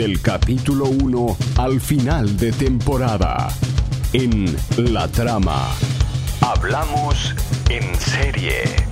del 0.00 0.22
capítulo 0.22 0.86
1 0.86 1.36
al 1.58 1.78
final 1.78 2.38
de 2.38 2.52
temporada. 2.52 3.48
En 4.14 4.46
La 4.78 5.06
Trama. 5.08 5.74
Hablamos 6.40 7.34
en 7.68 7.94
serie. 7.96 8.89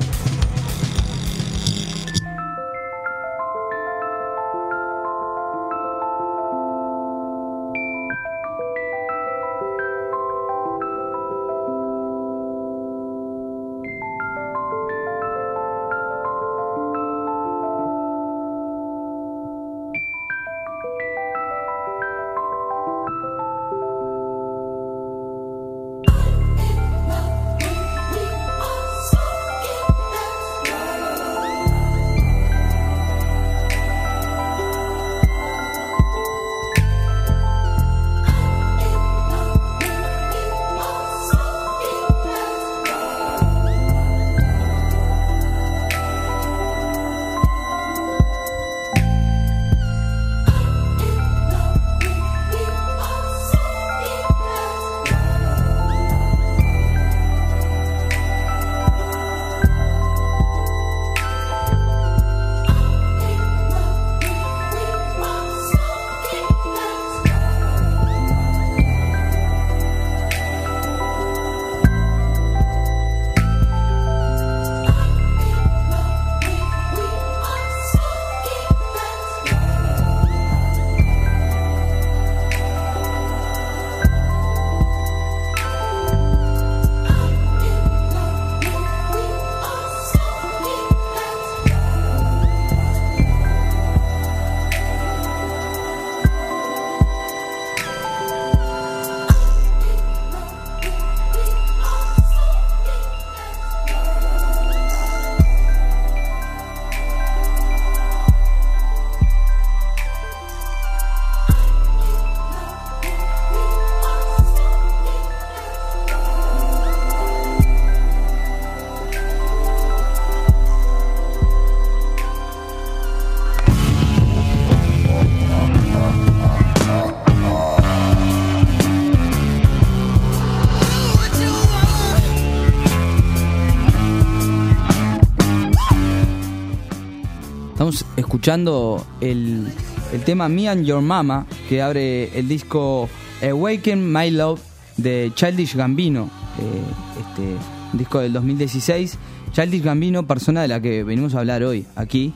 Escuchando 138.16 139.06
el, 139.20 139.72
el, 140.12 140.22
tema 140.22 140.48
Me 140.48 140.68
and 140.68 140.84
Your 140.84 141.00
Mama, 141.00 141.46
que 141.68 141.80
abre 141.80 142.36
el 142.38 142.48
disco 142.48 143.08
Awaken 143.42 144.12
My 144.12 144.30
Love 144.30 144.60
de 144.96 145.30
Childish 145.34 145.76
Gambino, 145.76 146.28
eh, 146.58 147.20
este 147.20 147.96
disco 147.96 148.18
del 148.20 148.32
2016. 148.32 149.18
Childish 149.52 149.82
Gambino, 149.82 150.26
persona 150.26 150.62
de 150.62 150.68
la 150.68 150.80
que 150.80 151.04
venimos 151.04 151.34
a 151.34 151.40
hablar 151.40 151.62
hoy 151.62 151.86
aquí, 151.96 152.32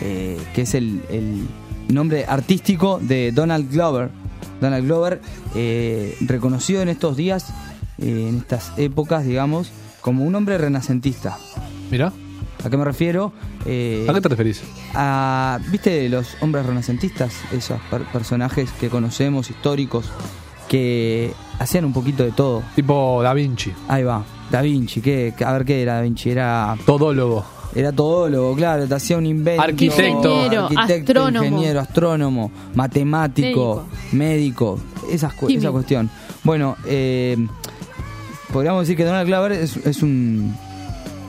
eh, 0.00 0.38
que 0.54 0.62
es 0.62 0.74
el, 0.74 1.02
el, 1.10 1.46
nombre 1.88 2.24
artístico 2.26 2.98
de 3.00 3.30
Donald 3.32 3.70
Glover. 3.70 4.10
Donald 4.60 4.84
Glover, 4.86 5.20
eh, 5.54 6.16
reconocido 6.20 6.82
en 6.82 6.88
estos 6.88 7.16
días, 7.16 7.52
en 7.98 8.38
estas 8.38 8.72
épocas, 8.76 9.24
digamos, 9.24 9.70
como 10.00 10.24
un 10.24 10.34
hombre 10.34 10.58
renacentista. 10.58 11.38
Mira. 11.90 12.12
¿A 12.66 12.70
qué 12.70 12.76
me 12.76 12.84
refiero? 12.84 13.32
Eh, 13.64 14.04
¿A 14.08 14.12
qué 14.12 14.20
te 14.20 14.28
referís? 14.28 14.60
A, 14.92 15.60
¿Viste 15.70 16.08
los 16.08 16.36
hombres 16.40 16.66
renacentistas? 16.66 17.32
Esos 17.52 17.80
personajes 18.12 18.72
que 18.72 18.88
conocemos, 18.88 19.50
históricos, 19.50 20.10
que 20.68 21.32
hacían 21.60 21.84
un 21.84 21.92
poquito 21.92 22.24
de 22.24 22.32
todo. 22.32 22.64
Tipo 22.74 23.22
Da 23.22 23.34
Vinci. 23.34 23.72
Ahí 23.86 24.02
va, 24.02 24.24
Da 24.50 24.62
Vinci. 24.62 25.00
¿qué, 25.00 25.32
a 25.44 25.52
ver 25.52 25.64
qué 25.64 25.80
era 25.80 25.94
Da 25.94 26.00
Vinci, 26.00 26.30
era... 26.30 26.76
Todólogo. 26.84 27.44
Era 27.72 27.92
todólogo, 27.92 28.56
claro, 28.56 28.86
te 28.88 28.94
hacía 28.94 29.16
un 29.16 29.26
invento. 29.26 29.62
Arquitecto. 29.62 30.34
arquitecto, 30.40 31.12
astrónomo. 31.12 31.44
ingeniero, 31.46 31.80
astrónomo, 31.80 32.50
matemático, 32.74 33.86
médico, 34.12 34.80
esa, 35.10 35.30
esa 35.48 35.70
cuestión. 35.70 36.10
Bueno, 36.42 36.76
eh, 36.86 37.36
podríamos 38.50 38.80
decir 38.82 38.96
que 38.96 39.04
Donald 39.04 39.28
Glover 39.28 39.52
es 39.52 40.02
un 40.02 40.56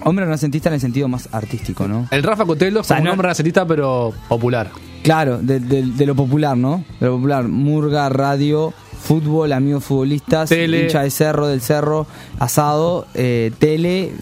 Hombre 0.07 0.23
renacentista 0.23 0.69
en 0.69 0.75
el 0.75 0.79
sentido 0.79 1.09
más 1.09 1.28
artístico, 1.34 1.85
¿no? 1.85 2.07
El 2.12 2.23
Rafa 2.23 2.45
Cotelo 2.45 2.79
es 2.79 2.90
un 2.91 3.07
hombre 3.09 3.23
renacentista, 3.23 3.68
pero 3.68 4.13
popular. 4.29 4.69
Claro, 5.03 5.38
de, 5.38 6.06
lo 6.06 6.16
popular, 6.16 6.56
¿no? 6.56 6.85
De 7.01 7.07
lo 7.07 7.18
popular. 7.18 7.45
Murga, 7.50 8.07
radio, 8.07 8.73
fútbol, 9.01 9.51
amigos 9.51 9.84
futbolistas, 9.84 10.50
hincha 10.50 11.01
de 11.01 11.09
cerro, 11.09 11.47
del 11.47 11.59
cerro, 11.59 12.07
asado, 12.40 13.06
eh, 13.16 13.51
tele, 13.59 14.13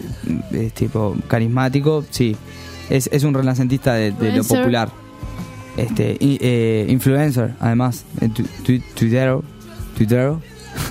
es 0.52 0.74
tipo 0.74 1.16
carismático, 1.28 2.04
sí. 2.10 2.36
Es, 2.90 3.08
es 3.14 3.24
un 3.24 3.36
renacentista 3.36 3.94
de, 3.94 4.12
lo 4.36 4.44
popular. 4.44 4.90
Este, 5.78 6.18
eh, 6.20 6.88
influencer, 6.90 7.54
además, 7.60 8.06
en 8.22 8.34
Twitter, 8.34 9.38
Twitter. 9.96 10.34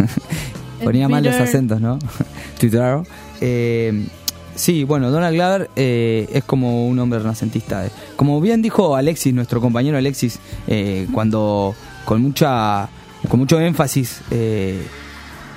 Ponía 0.84 1.08
mal 1.08 1.24
los 1.24 1.34
acentos, 1.34 1.80
¿no? 1.80 1.98
Twitter. 2.60 3.00
Eh, 3.40 4.06
Sí, 4.54 4.84
bueno, 4.84 5.10
Donald 5.10 5.34
Glover 5.34 5.70
eh, 5.74 6.28
es 6.32 6.44
como 6.44 6.86
un 6.86 6.98
hombre 6.98 7.18
renacentista. 7.18 7.88
Como 8.16 8.40
bien 8.40 8.62
dijo 8.62 8.94
Alexis, 8.94 9.34
nuestro 9.34 9.60
compañero 9.60 9.98
Alexis, 9.98 10.38
eh, 10.68 11.08
cuando 11.12 11.74
con 12.04 12.22
mucha 12.22 12.88
con 13.28 13.40
mucho 13.40 13.58
énfasis 13.58 14.20
eh, 14.30 14.86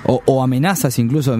o, 0.04 0.42
amenazas 0.42 0.98
incluso 0.98 1.38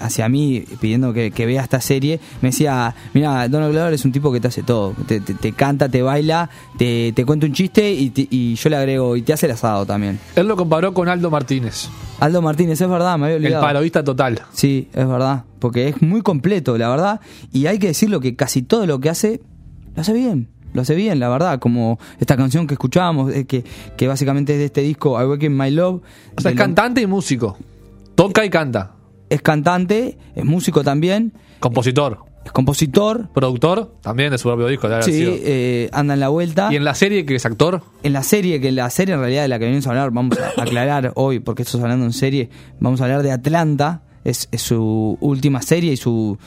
hacia 0.00 0.28
mí 0.28 0.64
pidiendo 0.80 1.12
que, 1.12 1.46
vea 1.46 1.62
esta 1.62 1.80
serie, 1.80 2.20
me 2.40 2.50
decía, 2.50 2.94
mira, 3.14 3.48
Donald 3.48 3.72
Glover 3.72 3.92
es 3.92 4.04
un 4.04 4.12
tipo 4.12 4.32
que 4.32 4.40
te 4.40 4.48
hace 4.48 4.62
todo, 4.62 4.94
te, 5.06 5.52
canta, 5.52 5.88
te 5.88 6.02
baila, 6.02 6.48
te, 6.78 7.12
te 7.14 7.24
cuenta 7.24 7.46
un 7.46 7.52
chiste 7.52 7.90
y, 7.92 8.12
y 8.14 8.54
yo 8.54 8.70
le 8.70 8.76
agrego, 8.76 9.16
y 9.16 9.22
te 9.22 9.32
hace 9.32 9.46
el 9.46 9.52
asado 9.52 9.86
también. 9.86 10.18
Él 10.36 10.46
lo 10.46 10.56
comparó 10.56 10.94
con 10.94 11.08
Aldo 11.08 11.30
Martínez. 11.30 11.88
Aldo 12.20 12.42
Martínez, 12.42 12.80
es 12.80 12.88
verdad, 12.88 13.18
me 13.18 13.26
había 13.26 13.36
olvidado. 13.36 13.64
El 13.64 13.68
parodista 13.68 14.04
total. 14.04 14.42
Sí, 14.52 14.88
es 14.92 15.08
verdad, 15.08 15.44
porque 15.58 15.88
es 15.88 16.02
muy 16.02 16.22
completo, 16.22 16.76
la 16.78 16.88
verdad, 16.88 17.20
y 17.52 17.66
hay 17.66 17.78
que 17.78 17.88
decirlo 17.88 18.20
que 18.20 18.36
casi 18.36 18.62
todo 18.62 18.86
lo 18.86 19.00
que 19.00 19.08
hace, 19.08 19.40
lo 19.94 20.02
hace 20.02 20.12
bien. 20.12 20.48
Lo 20.72 20.82
hace 20.82 20.94
bien, 20.94 21.18
la 21.18 21.28
verdad, 21.28 21.58
como 21.58 21.98
esta 22.18 22.36
canción 22.36 22.66
que 22.66 22.74
escuchábamos, 22.74 23.32
que, 23.46 23.64
que 23.96 24.08
básicamente 24.08 24.52
es 24.52 24.58
de 24.58 24.64
este 24.66 24.82
disco, 24.82 25.20
I 25.20 25.26
Wake 25.26 25.46
in 25.46 25.56
My 25.56 25.70
Love. 25.70 26.02
O 26.36 26.40
sea, 26.40 26.50
es 26.50 26.56
cantante 26.56 27.00
y 27.00 27.06
músico. 27.06 27.56
Toca 28.14 28.44
y 28.44 28.50
canta. 28.50 28.92
Es 29.28 29.42
cantante, 29.42 30.18
es 30.34 30.44
músico 30.44 30.82
también. 30.82 31.32
Compositor. 31.60 32.30
Es 32.44 32.52
compositor. 32.52 33.28
Productor, 33.34 33.94
también 34.00 34.30
de 34.30 34.38
su 34.38 34.48
propio 34.48 34.66
disco. 34.66 34.88
sí, 35.02 35.40
eh, 35.42 35.90
anda 35.92 36.14
en 36.14 36.20
la 36.20 36.28
vuelta. 36.28 36.68
¿Y 36.72 36.76
en 36.76 36.84
la 36.84 36.94
serie 36.94 37.26
que 37.26 37.34
es 37.34 37.44
actor? 37.44 37.82
En 38.02 38.12
la 38.12 38.22
serie, 38.22 38.60
que 38.60 38.72
la 38.72 38.88
serie 38.90 39.14
en 39.14 39.20
realidad 39.20 39.42
de 39.42 39.48
la 39.48 39.58
que 39.58 39.66
venimos 39.66 39.86
a 39.86 39.90
hablar, 39.90 40.10
vamos 40.10 40.38
a 40.38 40.48
aclarar 40.62 41.12
hoy, 41.16 41.40
porque 41.40 41.62
estamos 41.62 41.84
hablando 41.84 42.06
en 42.06 42.12
serie, 42.12 42.48
vamos 42.80 43.00
a 43.00 43.04
hablar 43.04 43.22
de 43.22 43.32
Atlanta, 43.32 44.02
es, 44.24 44.48
su 44.56 45.18
última 45.20 45.62
serie 45.62 45.92
y 45.92 45.96
su, 45.96 46.38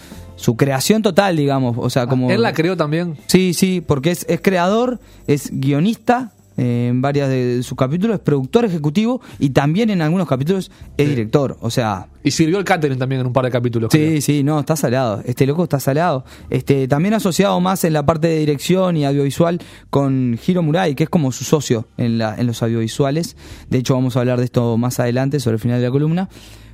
su 0.44 0.58
creación 0.58 1.02
total, 1.02 1.38
digamos. 1.38 1.78
O 1.80 1.90
sea, 1.90 2.06
como, 2.06 2.30
¿Él 2.30 2.42
la 2.42 2.52
creó 2.52 2.76
también? 2.76 3.16
Sí, 3.28 3.54
sí, 3.54 3.80
porque 3.80 4.12
es, 4.12 4.26
es 4.28 4.42
creador, 4.42 5.00
es 5.26 5.50
guionista, 5.54 6.34
eh, 6.58 6.88
en 6.90 7.02
varios 7.02 7.30
de 7.30 7.64
sus 7.64 7.78
capítulos, 7.78 8.16
es 8.16 8.20
productor 8.20 8.66
ejecutivo 8.66 9.22
y 9.40 9.52
también 9.52 9.90
en 9.90 10.02
algunos 10.02 10.28
capítulos 10.28 10.70
es 10.98 11.08
director. 11.08 11.58
O 11.62 11.70
sea. 11.70 12.08
Y 12.26 12.32
sirvió 12.32 12.60
el 12.60 12.66
catering 12.66 13.00
también 13.00 13.22
en 13.22 13.28
un 13.28 13.34
par 13.34 13.46
de 13.46 13.52
capítulos. 13.52 13.90
Sí, 13.94 14.20
sí, 14.20 14.44
no, 14.44 14.60
está 14.60 14.76
salado. 14.76 15.22
Este 15.26 15.48
loco 15.48 15.64
está 15.64 15.80
salado. 15.80 16.26
Este, 16.50 16.90
también 16.90 17.14
asociado 17.14 17.58
más 17.62 17.86
en 17.86 17.94
la 17.94 18.06
parte 18.06 18.28
de 18.28 18.38
dirección 18.40 18.98
y 18.98 19.06
audiovisual 19.06 19.60
con 19.90 20.38
Hiro 20.46 20.62
Murai, 20.62 20.94
que 20.94 21.04
es 21.04 21.10
como 21.10 21.32
su 21.32 21.46
socio 21.46 21.88
en, 21.96 22.18
la, 22.18 22.36
en 22.36 22.48
los 22.48 22.62
audiovisuales. 22.62 23.38
De 23.70 23.78
hecho, 23.78 23.94
vamos 23.94 24.18
a 24.18 24.20
hablar 24.20 24.40
de 24.40 24.46
esto 24.46 24.78
más 24.78 25.00
adelante, 25.00 25.40
sobre 25.40 25.56
el 25.56 25.62
final 25.62 25.80
de 25.80 25.86
la 25.86 25.92
columna. 25.92 26.30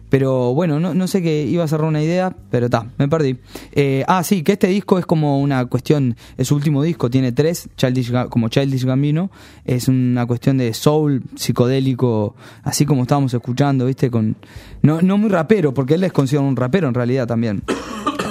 Pero 0.10 0.54
bueno, 0.54 0.80
no, 0.80 0.94
no 0.94 1.08
sé 1.08 1.22
qué 1.22 1.44
iba 1.44 1.64
a 1.64 1.68
cerrar 1.68 1.88
una 1.88 2.02
idea, 2.02 2.36
pero 2.50 2.66
está, 2.66 2.88
me 2.98 3.08
perdí. 3.08 3.38
Eh, 3.72 4.04
ah, 4.08 4.24
sí, 4.24 4.44
que 4.44 4.54
este 4.54 4.68
disco 4.68 4.98
es 4.98 5.06
como 5.06 5.40
una 5.40 5.66
cuestión, 5.66 6.16
es 6.38 6.48
su 6.48 6.56
último 6.56 6.82
disco, 6.82 7.10
tiene 7.10 7.32
tres, 7.32 7.70
Childish, 7.78 8.12
como 8.30 8.50
Childish 8.50 8.86
Gambino, 8.86 9.30
es 9.66 9.88
una 9.88 10.26
cuestión 10.26 10.58
de 10.58 10.74
soul 10.74 11.24
psicodélico, 11.36 12.36
así 12.64 12.86
como 12.86 13.04
estábamos 13.04 13.34
escuchando, 13.34 13.86
¿viste? 13.86 14.10
con 14.10 14.36
No, 14.82 15.02
no 15.02 15.18
muy 15.18 15.30
rapero, 15.30 15.74
porque 15.74 15.94
él 15.94 16.04
es 16.04 16.12
considerado 16.12 16.50
un 16.50 16.56
rapero 16.56 16.88
en 16.88 16.94
realidad 16.94 17.28
también. 17.28 17.64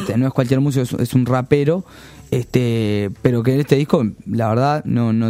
Este, 0.00 0.16
no 0.16 0.26
es 0.26 0.32
cualquier 0.32 0.60
músico, 0.60 1.00
es, 1.00 1.14
un 1.14 1.26
rapero, 1.26 1.84
este 2.30 3.10
pero 3.22 3.42
que 3.42 3.54
en 3.54 3.60
este 3.60 3.76
disco, 3.76 4.04
la 4.26 4.48
verdad, 4.48 4.84
no, 4.84 5.12
no 5.12 5.28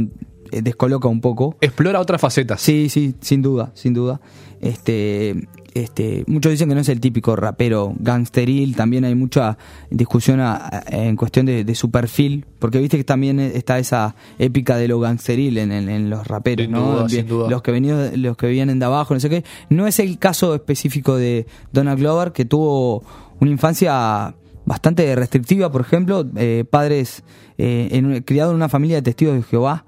eh, 0.53 0.63
descoloca 0.63 1.09
un 1.09 1.21
poco. 1.21 1.57
Explora 1.61 2.01
otras 2.01 2.21
facetas. 2.21 2.61
Sí, 2.61 2.89
sí, 2.89 3.15
sin 3.21 3.43
duda, 3.43 3.73
sin 3.75 3.93
duda. 3.93 4.21
Este, 4.61 5.49
este, 5.83 6.25
muchos 6.27 6.53
dicen 6.53 6.69
que 6.69 6.75
no 6.75 6.81
es 6.81 6.89
el 6.89 7.01
típico 7.01 7.37
rapero 7.37 7.93
gangsteril, 7.99 8.77
también 8.77 9.05
hay 9.05 9.15
mucha 9.15 9.59
discusión 9.91 10.41
en 10.87 11.17
cuestión 11.17 11.47
de, 11.47 11.75
su 11.75 11.91
perfil, 11.91 12.45
porque 12.59 12.79
viste 12.79 12.97
que 12.97 13.05
también 13.05 13.41
está 13.41 13.79
esa 13.79 14.15
épica 14.39 14.77
de 14.77 14.89
lo 14.89 15.01
gangsteril 15.01 15.59
en, 15.59 16.11
los 16.11 16.27
raperos, 16.27 16.69
¿no? 16.69 17.07
Los 17.49 17.63
que 17.63 17.73
venían, 17.73 18.23
los 18.23 18.37
que 18.37 18.49
vienen 18.49 18.79
de 18.79 18.85
abajo, 18.85 19.15
no 19.15 19.21
sé 19.21 19.31
qué. 19.31 19.45
No 19.71 19.87
es 19.87 19.99
el 19.99 20.19
caso 20.19 20.55
específico 20.55 21.17
de 21.17 21.47
Donald 21.73 21.99
Glover, 21.99 22.33
que 22.33 22.45
tuvo 22.45 23.03
una 23.41 23.51
infancia 23.51 24.35
bastante 24.65 25.15
restrictiva, 25.17 25.71
por 25.73 25.81
ejemplo, 25.81 26.27
eh, 26.37 26.65
padres 26.69 27.23
eh, 27.57 27.89
en, 27.93 28.23
criado 28.23 28.51
en 28.51 28.57
una 28.57 28.69
familia 28.69 28.97
de 28.97 29.03
testigos 29.03 29.35
de 29.35 29.43
Jehová. 29.43 29.85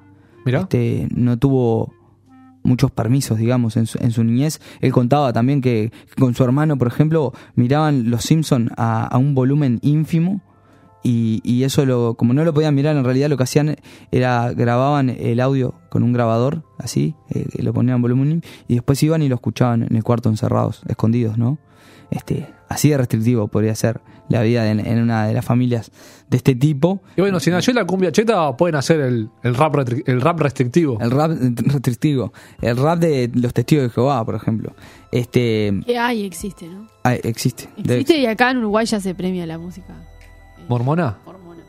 Este, 0.46 1.06
no 1.14 1.38
tuvo 1.38 1.92
muchos 2.62 2.90
permisos, 2.90 3.38
digamos, 3.38 3.76
en 3.76 3.86
su, 3.86 3.98
en 4.00 4.10
su 4.10 4.24
niñez. 4.24 4.60
Él 4.80 4.92
contaba 4.92 5.32
también 5.32 5.60
que, 5.60 5.92
con 6.18 6.34
su 6.34 6.44
hermano, 6.44 6.78
por 6.78 6.88
ejemplo, 6.88 7.32
miraban 7.54 8.10
Los 8.10 8.24
Simpson 8.24 8.70
a, 8.76 9.16
un 9.18 9.34
volumen 9.34 9.78
ínfimo 9.82 10.40
y, 11.02 11.40
y, 11.44 11.64
eso, 11.64 11.86
lo, 11.86 12.14
como 12.14 12.34
no 12.34 12.44
lo 12.44 12.52
podían 12.52 12.74
mirar, 12.74 12.96
en 12.96 13.04
realidad 13.04 13.28
lo 13.28 13.36
que 13.36 13.44
hacían 13.44 13.76
era 14.12 14.52
grababan 14.52 15.10
el 15.10 15.40
audio 15.40 15.74
con 15.88 16.02
un 16.02 16.12
grabador, 16.12 16.62
así, 16.78 17.14
eh, 17.30 17.46
lo 17.62 17.72
ponían 17.72 17.96
en 17.96 18.02
volumen 18.02 18.42
y 18.68 18.74
después 18.74 19.02
iban 19.02 19.22
y 19.22 19.28
lo 19.28 19.36
escuchaban 19.36 19.82
en 19.82 19.96
el 19.96 20.04
cuarto 20.04 20.28
encerrados, 20.28 20.82
escondidos, 20.88 21.38
¿no? 21.38 21.58
Este, 22.10 22.52
así 22.68 22.90
de 22.90 22.98
restrictivo 22.98 23.48
podría 23.48 23.74
ser 23.74 24.00
la 24.28 24.42
vida 24.42 24.70
en, 24.70 25.02
una 25.02 25.26
de 25.26 25.34
las 25.34 25.44
familias 25.44 25.90
de 26.28 26.36
este 26.36 26.54
tipo. 26.54 27.02
Y 27.16 27.20
bueno, 27.20 27.40
si 27.40 27.50
nació 27.50 27.72
la 27.72 27.84
cumbia 27.84 28.12
cheta, 28.12 28.56
pueden 28.56 28.76
hacer 28.76 29.00
el, 29.00 29.30
rap, 29.42 29.74
el 30.06 30.20
rap 30.20 30.40
restrictivo. 30.40 30.98
El 31.00 31.10
rap 31.10 31.32
restrictivo. 31.56 32.32
El 32.60 32.76
rap 32.76 33.00
de 33.00 33.30
los 33.34 33.52
testigos 33.52 33.84
de 33.84 33.90
Jehová, 33.90 34.24
por 34.24 34.36
ejemplo. 34.36 34.72
Este, 35.10 35.72
que 35.84 35.98
hay, 35.98 36.24
existe, 36.24 36.68
¿no? 36.68 36.88
existe. 37.10 37.68
Existe 37.76 38.18
y 38.18 38.26
acá 38.26 38.52
en 38.52 38.58
Uruguay 38.58 38.86
ya 38.86 39.00
se 39.00 39.14
premia 39.14 39.46
la 39.46 39.58
música. 39.58 39.94
¿Mormona? 40.70 41.18
Mormona. 41.26 41.62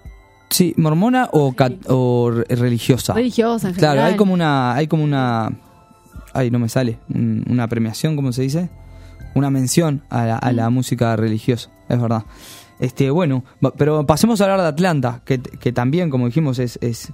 Sí, 0.50 0.74
mormona 0.78 1.30
o, 1.34 1.54
o 1.88 2.32
religiosa. 2.48 3.14
Religiosa, 3.14 3.70
en 3.70 3.76
Claro, 3.76 4.04
hay 4.04 4.16
como 4.16 4.34
una... 4.34 4.74
Hay 4.76 4.88
como 4.88 5.04
una 5.04 5.52
ay, 6.34 6.50
no 6.52 6.60
me 6.60 6.70
sale. 6.70 7.00
Una 7.10 7.68
premiación, 7.68 8.16
¿cómo 8.16 8.32
se 8.32 8.44
dice? 8.44 8.70
una 9.34 9.50
mención 9.50 10.02
a 10.10 10.52
la, 10.52 10.70
música 10.70 11.16
religiosa, 11.16 11.70
es 11.90 12.02
verdad. 12.02 12.24
Este, 12.80 13.10
bueno, 13.12 13.44
pero 13.78 14.06
pasemos 14.06 14.42
a 14.42 14.46
hablar 14.46 14.62
de 14.62 14.68
Atlanta, 14.68 15.22
que, 15.26 15.38
también, 15.72 16.10
como 16.10 16.26
dijimos, 16.26 16.60
es, 16.60 16.78
es 16.82 17.14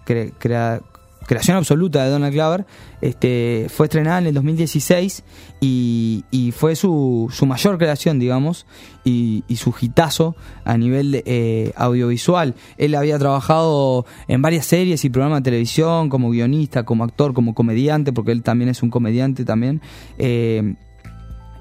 creación 1.27 1.57
absoluta 1.57 2.03
de 2.03 2.09
Donald 2.09 2.33
Glover. 2.33 2.65
Este, 3.01 3.68
fue 3.69 3.85
estrenada 3.85 4.18
en 4.19 4.27
el 4.27 4.33
2016 4.33 5.24
y, 5.62 6.24
fue 6.56 6.75
su, 6.75 7.29
su, 7.31 7.45
mayor 7.45 7.77
creación, 7.77 8.18
digamos, 8.18 8.65
y, 9.03 9.44
su 9.56 9.74
hitazo 9.79 10.35
a 10.65 10.77
nivel 10.77 11.21
eh, 11.25 11.74
audiovisual. 11.75 12.56
Él 12.77 12.95
había 12.95 13.19
trabajado 13.19 14.06
en 14.27 14.41
varias 14.41 14.65
series 14.65 15.06
y 15.06 15.09
programas 15.09 15.41
de 15.41 15.44
televisión, 15.51 16.09
como 16.09 16.31
guionista, 16.31 16.83
como 16.83 17.03
actor, 17.03 17.33
como 17.33 17.53
comediante, 17.53 18.13
porque 18.13 18.31
él 18.31 18.41
también 18.41 18.69
es 18.69 18.81
un 18.81 18.89
comediante 18.89 19.45
también. 19.45 19.81
Eh, 20.18 20.74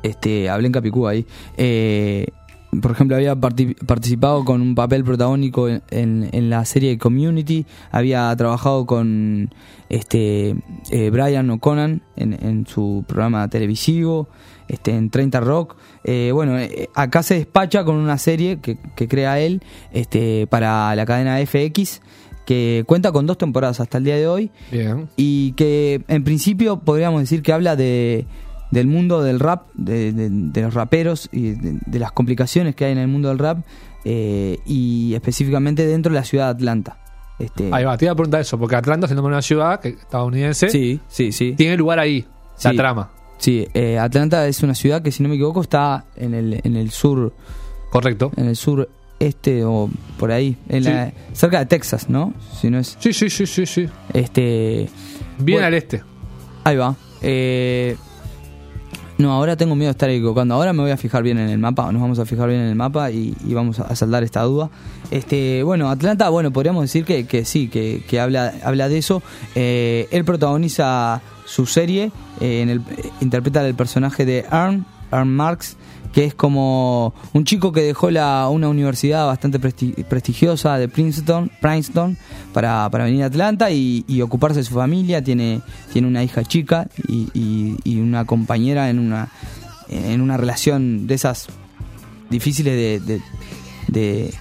este, 0.03 0.49
hablé 0.49 0.69
en 0.69 0.73
Capicú 0.73 1.07
ahí. 1.09 1.27
Eh, 1.57 2.29
por 2.81 2.93
ejemplo, 2.93 3.17
había 3.17 3.37
participado 3.37 4.45
con 4.45 4.61
un 4.61 4.75
papel 4.75 5.05
protagónico 5.05 5.69
en, 5.69 6.51
la 6.51 6.65
serie 6.65 6.99
Community, 6.99 7.67
había 7.91 8.35
trabajado 8.37 8.87
con 8.87 9.51
este 9.89 10.57
eh, 10.91 11.11
Brian 11.11 11.51
O'Conan 11.51 12.03
en, 12.17 12.67
su 12.67 13.05
programa 13.07 13.49
televisivo, 13.49 14.29
este, 14.69 14.93
en 14.93 15.11
30 15.11 15.41
Rock. 15.41 15.77
Eh, 16.05 16.31
bueno, 16.33 16.57
acá 16.95 17.23
se 17.23 17.35
despacha 17.35 17.85
con 17.85 17.97
una 17.97 18.19
serie 18.19 18.59
que, 18.61 18.79
que, 18.95 19.09
crea 19.09 19.39
él 19.41 19.63
este, 19.93 20.47
para 20.47 20.95
la 20.95 21.07
cadena 21.07 21.39
FX 21.45 22.01
que 22.47 22.85
cuenta 22.87 23.13
con 23.13 23.27
dos 23.27 23.37
temporadas 23.37 23.81
hasta 23.81 23.99
el 23.99 24.05
día 24.05 24.17
de 24.17 24.29
hoy 24.29 24.51
Bien. 24.71 25.09
y 25.17 25.53
que 25.53 26.03
en 26.09 26.25
principio 26.25 26.79
podríamos 26.79 27.21
decir 27.21 27.43
que 27.43 27.53
habla 27.53 27.75
de 27.75 28.25
del 28.71 28.87
mundo 28.87 29.23
del 29.23 29.41
rap, 29.41 29.69
de, 29.75 30.31
los 30.55 30.75
raperos 30.75 31.29
y 31.33 31.53
de, 31.53 31.99
las 31.99 32.13
complicaciones 32.13 32.75
que 32.75 32.85
hay 32.85 32.93
en 32.93 32.99
el 32.99 33.09
mundo 33.09 33.29
del 33.29 33.39
rap 33.39 33.59
eh, 34.05 34.59
y 34.67 35.15
específicamente 35.15 35.87
dentro 35.87 36.13
de 36.13 36.19
la 36.19 36.25
ciudad 36.25 36.47
de 36.47 36.51
Atlanta. 36.53 36.99
Este, 37.39 37.69
ahí 37.73 37.85
va, 37.85 37.99
te 37.99 38.07
iba 38.07 38.13
a 38.13 38.17
preguntar 38.17 38.41
eso, 38.41 38.59
porque 38.59 38.77
Atlanta, 38.77 39.07
siendo 39.07 39.23
una 39.25 39.43
ciudad 39.43 39.85
estadounidense, 39.85 40.71
sí, 40.71 41.01
sí, 41.07 41.33
sí. 41.33 41.53
tiene 41.57 41.77
lugar 41.77 41.99
ahí, 41.99 42.25
la 42.65 42.73
trama. 42.73 43.11
Sí, 43.39 43.69
eh, 43.75 43.99
Atlanta 43.99 44.47
es 44.47 44.63
una 44.63 44.75
ciudad 44.75 45.03
que, 45.03 45.13
si 45.13 45.23
no 45.23 45.29
me 45.29 45.35
equivoco, 45.35 45.61
está 45.61 46.07
en 46.17 46.35
el, 46.35 46.61
en 46.65 46.77
el 46.77 46.91
sur. 46.91 47.35
Correcto. 47.91 48.33
En 48.37 48.47
el 48.47 48.57
sur 48.57 48.89
este 49.19 49.65
o 49.65 49.91
por 50.19 50.31
ahí, 50.31 50.57
en 50.69 50.85
la, 50.85 51.13
cerca 51.33 51.59
de 51.59 51.67
Texas, 51.67 52.09
¿no? 52.09 52.35
Si 52.61 52.71
no 52.71 52.79
es. 52.79 52.97
Sí, 52.99 53.13
sí, 53.13 53.31
sí, 53.31 53.47
sí, 53.47 53.67
sí. 53.67 53.89
Este. 54.13 54.89
Bien 55.39 55.63
al 55.63 55.75
este. 55.75 56.03
Ahí 56.65 56.77
va. 56.77 56.97
Eh, 57.23 57.97
no, 59.19 59.33
ahora 59.33 59.57
tengo 59.57 59.75
miedo 59.75 59.89
de 59.89 59.93
estar 59.93 60.11
equivocando. 60.11 60.55
Ahora 60.55 60.73
me 60.73 60.83
voy 60.83 60.91
a 60.91 60.97
fijar 60.97 61.23
bien 61.23 61.39
en 61.39 61.49
el 61.49 61.59
mapa. 61.59 61.91
Nos 61.91 62.03
vamos 62.03 62.19
a 62.19 62.27
fijar 62.27 62.49
bien 62.49 62.61
en 62.61 62.69
el 62.69 62.75
mapa 62.75 63.11
y, 63.11 63.35
vamos 63.47 63.79
a 63.81 63.97
saldar 63.97 64.23
esta 64.25 64.43
duda. 64.43 64.71
Este, 65.11 65.63
bueno, 65.63 65.89
Atlanta, 65.89 66.29
bueno, 66.29 66.51
podríamos 66.51 66.83
decir 66.83 67.05
que, 67.05 67.27
que 67.27 67.45
sí, 67.45 67.69
que, 67.69 68.03
que 68.07 68.21
habla, 68.21 68.53
habla 68.63 68.89
de 68.89 68.99
eso. 68.99 69.23
Eh, 69.55 70.07
él 70.11 70.25
protagoniza 70.25 71.23
su 71.47 71.65
serie, 71.65 72.13
eh, 72.41 72.61
en 72.61 72.69
el, 72.69 72.83
interpreta 73.21 73.67
el 73.67 73.75
personaje 73.75 74.27
de 74.27 74.45
Arn, 74.51 74.85
Arn 75.11 75.29
Marks, 75.29 75.77
que 76.17 76.25
es 76.25 76.35
como 76.35 77.13
un 77.35 77.45
chico 77.45 77.73
que 77.73 77.83
dejó 77.83 78.11
la, 78.11 78.49
una 78.49 78.71
universidad 78.71 79.27
bastante 79.27 79.59
prestigiosa 79.59 80.79
de 80.79 80.89
Princeton, 80.89 81.51
Princeton 81.61 82.17
para, 82.55 82.89
para 82.89 83.05
venir 83.05 83.23
a 83.23 83.27
Atlanta 83.27 83.71
y, 83.71 84.23
ocuparse 84.23 84.61
de 84.61 84.65
su 84.65 84.73
familia. 84.73 85.23
Tiene, 85.23 85.61
tiene 85.93 86.09
una 86.09 86.25
hija 86.25 86.43
chica 86.43 86.89
y, 87.07 88.01
una 88.01 88.25
compañera 88.25 88.89
en 88.89 88.99
una, 88.99 89.29
en 89.91 90.23
una 90.23 90.39
relación 90.39 91.07
de 91.07 91.17
esas 91.17 91.49
difíciles 92.31 93.05
de, 93.07 93.21
de, 93.89 94.33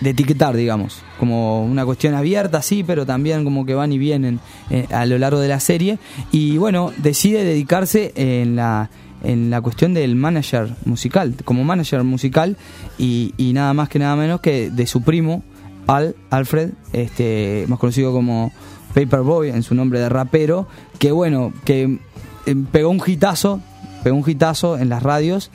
de, 0.00 0.10
etiquetar, 0.10 0.56
digamos. 0.56 1.02
Como 1.18 1.62
una 1.66 1.84
cuestión 1.84 2.14
abierta, 2.14 2.62
sí, 2.62 2.82
pero 2.82 3.04
también 3.04 3.44
como 3.44 3.66
que 3.66 3.74
van 3.74 3.92
y 3.92 3.98
vienen 3.98 4.40
eh, 4.70 4.86
a 4.90 5.04
lo 5.04 5.18
largo 5.18 5.38
de 5.40 5.48
la 5.48 5.60
serie. 5.60 5.98
Y 6.32 6.56
bueno, 6.56 6.92
decide 6.96 7.44
dedicarse 7.44 8.14
en 8.16 8.56
la 8.56 8.88
en 9.22 9.50
la 9.50 9.60
cuestión 9.60 9.94
del 9.94 10.16
manager 10.16 10.68
musical, 10.84 11.34
como 11.44 11.64
manager 11.64 12.02
musical 12.04 12.56
y, 12.98 13.32
nada 13.54 13.74
más 13.74 13.88
que 13.88 13.98
nada 13.98 14.16
menos 14.16 14.40
que 14.40 14.70
de 14.70 14.86
su 14.86 15.02
primo, 15.02 15.42
Al, 15.86 16.14
Alfred, 16.30 16.70
este, 16.92 17.64
más 17.68 17.78
conocido 17.78 18.12
como 18.12 18.52
Paperboy 18.94 19.50
en 19.50 19.62
su 19.62 19.74
nombre 19.74 20.00
de 20.00 20.08
rapero, 20.08 20.68
que 20.98 21.12
bueno, 21.12 21.52
que 21.64 21.98
eh, 22.46 22.56
pegó 22.70 22.90
un 22.90 23.02
hitazo, 23.04 23.60
pegó 24.02 24.16
un 24.16 24.28
hitazo 24.28 24.78
en 24.78 24.88
las 24.88 25.02
radios 25.02 25.50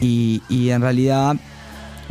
y, 0.00 0.42
y 0.48 0.70
en 0.70 0.82
realidad 0.82 1.36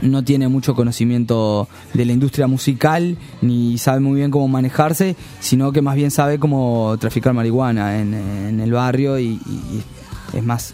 no 0.02 0.24
tiene 0.24 0.48
mucho 0.48 0.76
conocimiento 0.76 1.68
de 1.94 2.06
la 2.06 2.12
industria 2.12 2.48
musical 2.48 3.18
ni 3.42 3.78
sabe 3.78 4.00
muy 4.00 4.18
bien 4.18 4.32
cómo 4.32 4.48
manejarse, 4.48 5.16
sino 5.40 5.72
que 5.72 5.82
más 5.82 5.96
bien 5.96 6.12
sabe 6.12 6.40
cómo 6.40 6.96
traficar 7.00 7.34
marihuana 7.34 8.00
en, 8.00 8.60
el 8.60 8.72
barrio 8.72 9.20
y, 9.20 9.40
y 9.46 9.84
es 10.34 10.44
más 10.44 10.74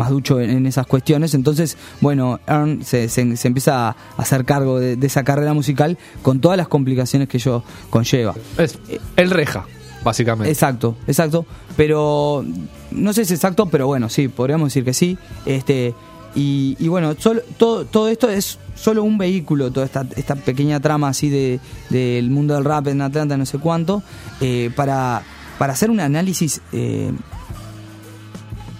más 0.00 0.08
ducho 0.08 0.40
en, 0.40 0.66
esas 0.66 0.86
cuestiones. 0.86 1.34
Entonces, 1.34 1.76
bueno, 2.00 2.40
Ern 2.46 2.82
se, 2.82 3.10
se, 3.10 3.20
empieza 3.20 3.90
a 3.90 3.96
hacer 4.16 4.46
cargo 4.46 4.80
de, 4.80 4.98
esa 5.06 5.24
carrera 5.24 5.52
musical 5.52 5.98
con 6.22 6.40
todas 6.40 6.56
las 6.56 6.68
complicaciones 6.68 7.28
que 7.28 7.36
ello 7.36 7.62
conlleva. 7.90 8.34
Es 8.56 8.78
el 9.16 9.30
reja. 9.30 9.66
básicamente. 10.02 10.50
Exacto, 10.50 10.96
exacto. 11.06 11.44
Pero 11.76 12.42
no 12.90 13.12
sé 13.12 13.26
si 13.26 13.34
es 13.34 13.40
exacto, 13.40 13.66
pero 13.66 13.86
bueno, 13.86 14.08
sí, 14.08 14.28
podríamos 14.28 14.68
decir 14.68 14.84
que 14.84 14.94
sí. 14.94 15.18
Este 15.44 15.94
y, 16.34 16.76
y 16.78 16.88
bueno, 16.88 17.14
solo, 17.18 17.42
todo, 17.58 17.84
todo 17.84 18.08
esto 18.08 18.30
es 18.30 18.58
solo 18.74 19.02
un 19.02 19.18
vehículo, 19.18 19.70
toda 19.70 19.84
esta, 19.84 20.06
esta 20.16 20.34
pequeña 20.34 20.80
trama 20.80 21.08
así 21.08 21.28
de 21.28 21.60
del 21.90 22.30
mundo 22.30 22.54
del 22.54 22.64
rap 22.64 22.86
en 22.86 23.02
Atlanta, 23.02 23.36
no 23.36 23.44
sé 23.44 23.58
cuánto, 23.58 24.02
eh, 24.40 24.70
para, 24.74 25.22
para 25.58 25.74
hacer 25.74 25.90
un 25.90 26.00
análisis 26.00 26.62
eh, 26.72 27.12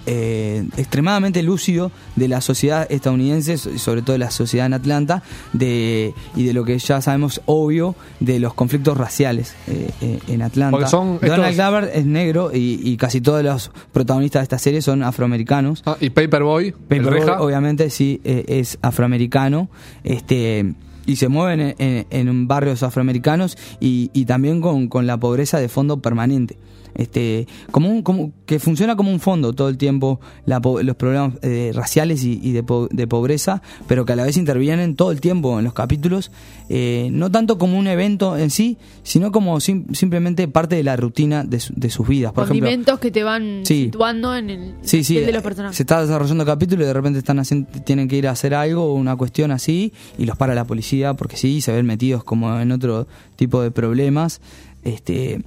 eh, 0.05 0.65
extremadamente 0.77 1.43
lúcido 1.43 1.91
de 2.15 2.27
la 2.27 2.41
sociedad 2.41 2.87
estadounidense, 2.91 3.53
y 3.53 3.79
sobre 3.79 4.01
todo 4.01 4.13
de 4.13 4.19
la 4.19 4.31
sociedad 4.31 4.65
en 4.65 4.73
Atlanta, 4.73 5.23
de, 5.53 6.13
y 6.35 6.43
de 6.43 6.53
lo 6.53 6.63
que 6.65 6.77
ya 6.79 7.01
sabemos 7.01 7.41
obvio 7.45 7.95
de 8.19 8.39
los 8.39 8.53
conflictos 8.53 8.97
raciales 8.97 9.55
eh, 9.67 9.89
eh, 10.01 10.19
en 10.27 10.41
Atlanta. 10.41 10.87
Son 10.87 11.19
Donald 11.21 11.45
estos- 11.49 11.55
Glover 11.55 11.91
es 11.93 12.05
negro 12.05 12.51
y, 12.53 12.79
y 12.83 12.97
casi 12.97 13.21
todos 13.21 13.43
los 13.43 13.71
protagonistas 13.91 14.41
de 14.41 14.43
esta 14.43 14.57
serie 14.59 14.81
son 14.81 15.03
afroamericanos. 15.03 15.83
Ah, 15.85 15.97
y 15.99 16.09
Paperboy, 16.09 16.71
Paperboy, 16.71 17.21
obviamente 17.39 17.89
sí 17.89 18.21
eh, 18.23 18.45
es 18.47 18.77
afroamericano 18.81 19.69
este 20.03 20.73
y 21.05 21.15
se 21.15 21.27
mueven 21.29 21.59
en, 21.61 21.75
en- 21.79 22.05
en 22.27 22.47
barrios 22.47 22.83
afroamericanos 22.83 23.57
y, 23.79 24.11
y 24.13 24.25
también 24.25 24.61
con, 24.61 24.87
con 24.87 25.07
la 25.07 25.17
pobreza 25.17 25.59
de 25.59 25.67
fondo 25.67 25.97
permanente 25.97 26.57
este 26.95 27.47
como 27.71 27.89
un 27.89 28.01
como 28.01 28.31
que 28.45 28.59
funciona 28.59 28.95
como 28.95 29.11
un 29.11 29.19
fondo 29.19 29.53
todo 29.53 29.69
el 29.69 29.77
tiempo 29.77 30.19
la 30.45 30.59
los 30.83 30.95
problemas 30.95 31.33
eh, 31.41 31.71
raciales 31.73 32.23
y, 32.23 32.39
y 32.43 32.51
de, 32.51 32.63
po- 32.63 32.87
de 32.91 33.07
pobreza 33.07 33.61
pero 33.87 34.05
que 34.05 34.13
a 34.13 34.15
la 34.15 34.23
vez 34.25 34.37
intervienen 34.37 34.95
todo 34.95 35.11
el 35.11 35.21
tiempo 35.21 35.57
en 35.57 35.63
los 35.65 35.73
capítulos 35.73 36.31
eh, 36.69 37.09
no 37.11 37.31
tanto 37.31 37.57
como 37.57 37.77
un 37.77 37.87
evento 37.87 38.37
en 38.37 38.49
sí 38.49 38.77
sino 39.03 39.31
como 39.31 39.59
sim- 39.59 39.85
simplemente 39.93 40.47
parte 40.47 40.75
de 40.75 40.83
la 40.83 40.95
rutina 40.97 41.43
de, 41.43 41.59
su- 41.59 41.73
de 41.75 41.89
sus 41.89 42.07
vidas 42.07 42.33
por 42.33 42.43
ejemplo 42.45 42.99
que 42.99 43.11
te 43.11 43.23
van 43.23 43.61
Sí. 43.65 43.85
situando 43.85 44.35
en 44.35 44.49
el 44.49 44.73
Sí, 44.81 45.03
sí. 45.03 45.13
piel 45.13 45.25
de 45.25 45.31
los 45.31 45.41
eh, 45.41 45.43
personajes. 45.43 45.77
Se 45.77 45.83
está 45.83 46.01
desarrollando 46.01 46.45
capítulo 46.45 46.83
y 46.83 46.85
de 46.87 46.93
repente 46.93 47.19
están 47.19 47.39
haciendo, 47.39 47.69
tienen 47.85 48.07
que 48.07 48.15
ir 48.17 48.27
a 48.27 48.31
hacer 48.31 48.53
algo 48.53 48.83
o 48.85 48.93
una 48.95 49.15
cuestión 49.15 49.51
así 49.51 49.93
y 50.17 50.25
los 50.25 50.37
para 50.37 50.53
la 50.55 50.65
policía 50.65 51.13
porque 51.13 51.37
sí, 51.37 51.61
se 51.61 51.71
ven 51.71 51.85
metidos 51.85 52.23
como 52.23 52.59
en 52.59 52.71
otro 52.71 53.07
tipo 53.35 53.61
de 53.61 53.71
problemas. 53.71 54.41
Este 54.83 55.41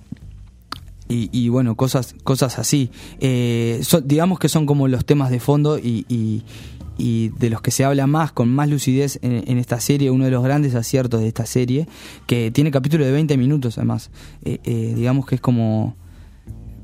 y, 1.14 1.28
y 1.32 1.48
bueno, 1.48 1.76
cosas 1.76 2.14
cosas 2.24 2.58
así. 2.58 2.90
Eh, 3.20 3.80
digamos 4.04 4.38
que 4.38 4.48
son 4.48 4.66
como 4.66 4.88
los 4.88 5.04
temas 5.04 5.30
de 5.30 5.40
fondo 5.40 5.78
y, 5.78 6.04
y- 6.08 6.42
y 6.96 7.30
de 7.30 7.50
los 7.50 7.60
que 7.60 7.72
se 7.72 7.84
habla 7.84 8.06
más, 8.06 8.30
con 8.30 8.48
más 8.48 8.68
lucidez 8.68 9.18
en, 9.22 9.42
en 9.48 9.58
esta 9.58 9.80
serie, 9.80 10.12
uno 10.12 10.26
de 10.26 10.30
los 10.30 10.44
grandes 10.44 10.76
aciertos 10.76 11.20
de 11.22 11.26
esta 11.26 11.44
serie, 11.44 11.88
que 12.28 12.52
tiene 12.52 12.70
capítulo 12.70 13.04
de 13.04 13.10
20 13.10 13.36
minutos 13.36 13.78
además. 13.78 14.10
Eh, 14.44 14.58
eh, 14.62 14.92
digamos 14.94 15.26
que 15.26 15.34
es 15.34 15.40
como 15.40 15.96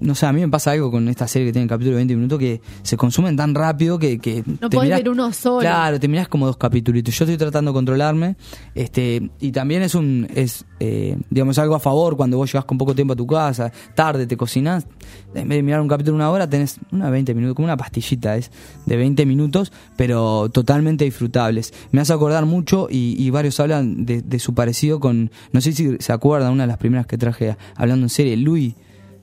no 0.00 0.14
sé, 0.14 0.26
a 0.26 0.32
mí 0.32 0.40
me 0.40 0.48
pasa 0.48 0.72
algo 0.72 0.90
con 0.90 1.08
esta 1.08 1.28
serie 1.28 1.48
que 1.48 1.52
tiene 1.52 1.68
capítulo 1.68 1.92
de 1.92 1.96
20 1.96 2.16
minutos 2.16 2.38
que 2.38 2.60
se 2.82 2.96
consumen 2.96 3.36
tan 3.36 3.54
rápido 3.54 3.98
que... 3.98 4.18
que 4.18 4.42
No 4.60 4.70
podés 4.70 4.88
mirás- 4.88 4.98
ver 5.00 5.10
uno 5.10 5.32
solo. 5.32 5.60
Claro, 5.60 6.00
te 6.00 6.08
mirás 6.08 6.28
como 6.28 6.46
dos 6.46 6.56
capítulos. 6.56 7.02
Yo 7.04 7.10
estoy 7.24 7.36
tratando 7.36 7.70
de 7.70 7.74
controlarme. 7.74 8.36
este 8.74 9.30
Y 9.40 9.52
también 9.52 9.82
es 9.82 9.94
un 9.94 10.26
es 10.34 10.64
eh, 10.80 11.18
digamos 11.28 11.58
algo 11.58 11.74
a 11.74 11.80
favor 11.80 12.16
cuando 12.16 12.36
vos 12.38 12.50
llegás 12.50 12.64
con 12.64 12.78
poco 12.78 12.94
tiempo 12.94 13.12
a 13.12 13.16
tu 13.16 13.26
casa, 13.26 13.70
tarde, 13.94 14.26
te 14.26 14.36
cocinás. 14.36 14.86
En 15.34 15.48
vez 15.48 15.58
de 15.58 15.62
mirar 15.62 15.80
un 15.80 15.88
capítulo 15.88 16.12
de 16.16 16.22
una 16.22 16.30
hora, 16.30 16.48
tenés 16.48 16.78
una 16.90 17.10
20 17.10 17.34
minutos, 17.34 17.54
como 17.54 17.66
una 17.66 17.76
pastillita 17.76 18.36
es 18.36 18.50
de 18.86 18.96
20 18.96 19.26
minutos, 19.26 19.72
pero 19.96 20.48
totalmente 20.48 21.04
disfrutables. 21.04 21.72
Me 21.92 22.00
hace 22.00 22.12
acordar 22.12 22.46
mucho 22.46 22.88
y, 22.90 23.14
y 23.22 23.30
varios 23.30 23.60
hablan 23.60 24.06
de, 24.06 24.22
de 24.22 24.38
su 24.38 24.54
parecido 24.54 24.98
con... 25.00 25.30
No 25.52 25.60
sé 25.60 25.72
si 25.72 25.96
se 26.00 26.12
acuerdan, 26.12 26.52
una 26.52 26.64
de 26.64 26.68
las 26.68 26.78
primeras 26.78 27.06
que 27.06 27.18
traje 27.18 27.56
hablando 27.76 28.06
en 28.06 28.10
serie, 28.10 28.36
Louis 28.36 28.74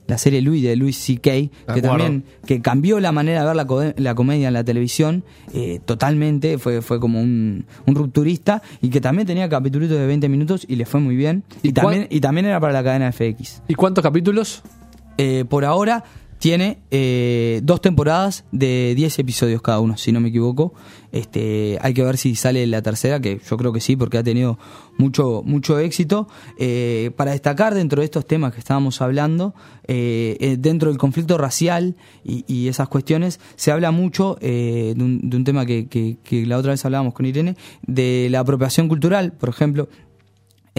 la 0.08 0.18
serie 0.18 0.42
Louis 0.42 0.60
de 0.62 0.74
Louis 0.74 0.96
C.K., 0.96 1.20
que 1.22 1.50
acuerdo. 1.68 1.88
también 1.88 2.24
que 2.46 2.60
cambió 2.60 2.98
la 2.98 3.12
manera 3.12 3.42
de 3.42 3.46
ver 3.46 3.54
la, 3.56 3.66
co- 3.66 3.92
la 3.96 4.14
comedia 4.16 4.48
en 4.48 4.54
la 4.54 4.64
televisión 4.64 5.22
eh, 5.54 5.78
totalmente, 5.84 6.58
fue, 6.58 6.82
fue 6.82 6.98
como 6.98 7.20
un, 7.20 7.66
un 7.86 7.94
rupturista 7.94 8.60
y 8.82 8.88
que 8.88 9.00
también 9.00 9.26
tenía 9.28 9.48
capítulos 9.48 9.88
de 9.88 10.04
20 10.06 10.28
minutos 10.28 10.64
y 10.68 10.74
le 10.74 10.84
fue 10.86 10.98
muy 10.98 11.14
bien. 11.14 11.44
¿Y 11.62 11.72
también, 11.72 12.08
y 12.10 12.20
también 12.20 12.46
era 12.46 12.58
para 12.58 12.72
la 12.72 12.82
cadena 12.82 13.12
FX. 13.12 13.62
¿Y 13.68 13.74
cuántos 13.74 14.02
capítulos? 14.02 14.62
Eh, 15.18 15.44
por 15.48 15.64
ahora 15.64 16.04
tiene 16.38 16.78
eh, 16.90 17.60
dos 17.62 17.80
temporadas 17.80 18.44
de 18.52 18.94
10 18.96 19.18
episodios 19.18 19.60
cada 19.62 19.80
uno, 19.80 19.96
si 19.96 20.12
no 20.12 20.20
me 20.20 20.28
equivoco. 20.28 20.72
Este, 21.10 21.78
hay 21.80 21.94
que 21.94 22.02
ver 22.04 22.16
si 22.18 22.34
sale 22.34 22.66
la 22.66 22.82
tercera, 22.82 23.18
que 23.20 23.40
yo 23.48 23.56
creo 23.56 23.72
que 23.72 23.80
sí, 23.80 23.96
porque 23.96 24.18
ha 24.18 24.22
tenido 24.22 24.58
mucho, 24.98 25.42
mucho 25.44 25.78
éxito. 25.78 26.28
Eh, 26.58 27.10
para 27.16 27.32
destacar 27.32 27.74
dentro 27.74 28.00
de 28.00 28.04
estos 28.04 28.26
temas 28.26 28.52
que 28.52 28.58
estábamos 28.60 29.00
hablando, 29.00 29.54
eh, 29.86 30.36
eh, 30.40 30.56
dentro 30.58 30.90
del 30.90 30.98
conflicto 30.98 31.38
racial 31.38 31.96
y, 32.24 32.68
esas 32.68 32.88
cuestiones, 32.88 33.40
se 33.56 33.72
habla 33.72 33.90
mucho 33.90 34.36
eh, 34.40 34.92
de, 34.96 35.02
un, 35.04 35.30
de 35.30 35.36
un 35.36 35.44
tema 35.44 35.64
que, 35.66 35.88
que- 35.88 36.18
que 36.22 36.44
la 36.46 36.58
otra 36.58 36.72
vez 36.72 36.84
hablábamos 36.84 37.14
con 37.14 37.24
Irene, 37.26 37.56
de 37.86 38.28
la 38.30 38.40
apropiación 38.40 38.88
cultural, 38.88 39.32
por 39.32 39.48
ejemplo 39.48 39.88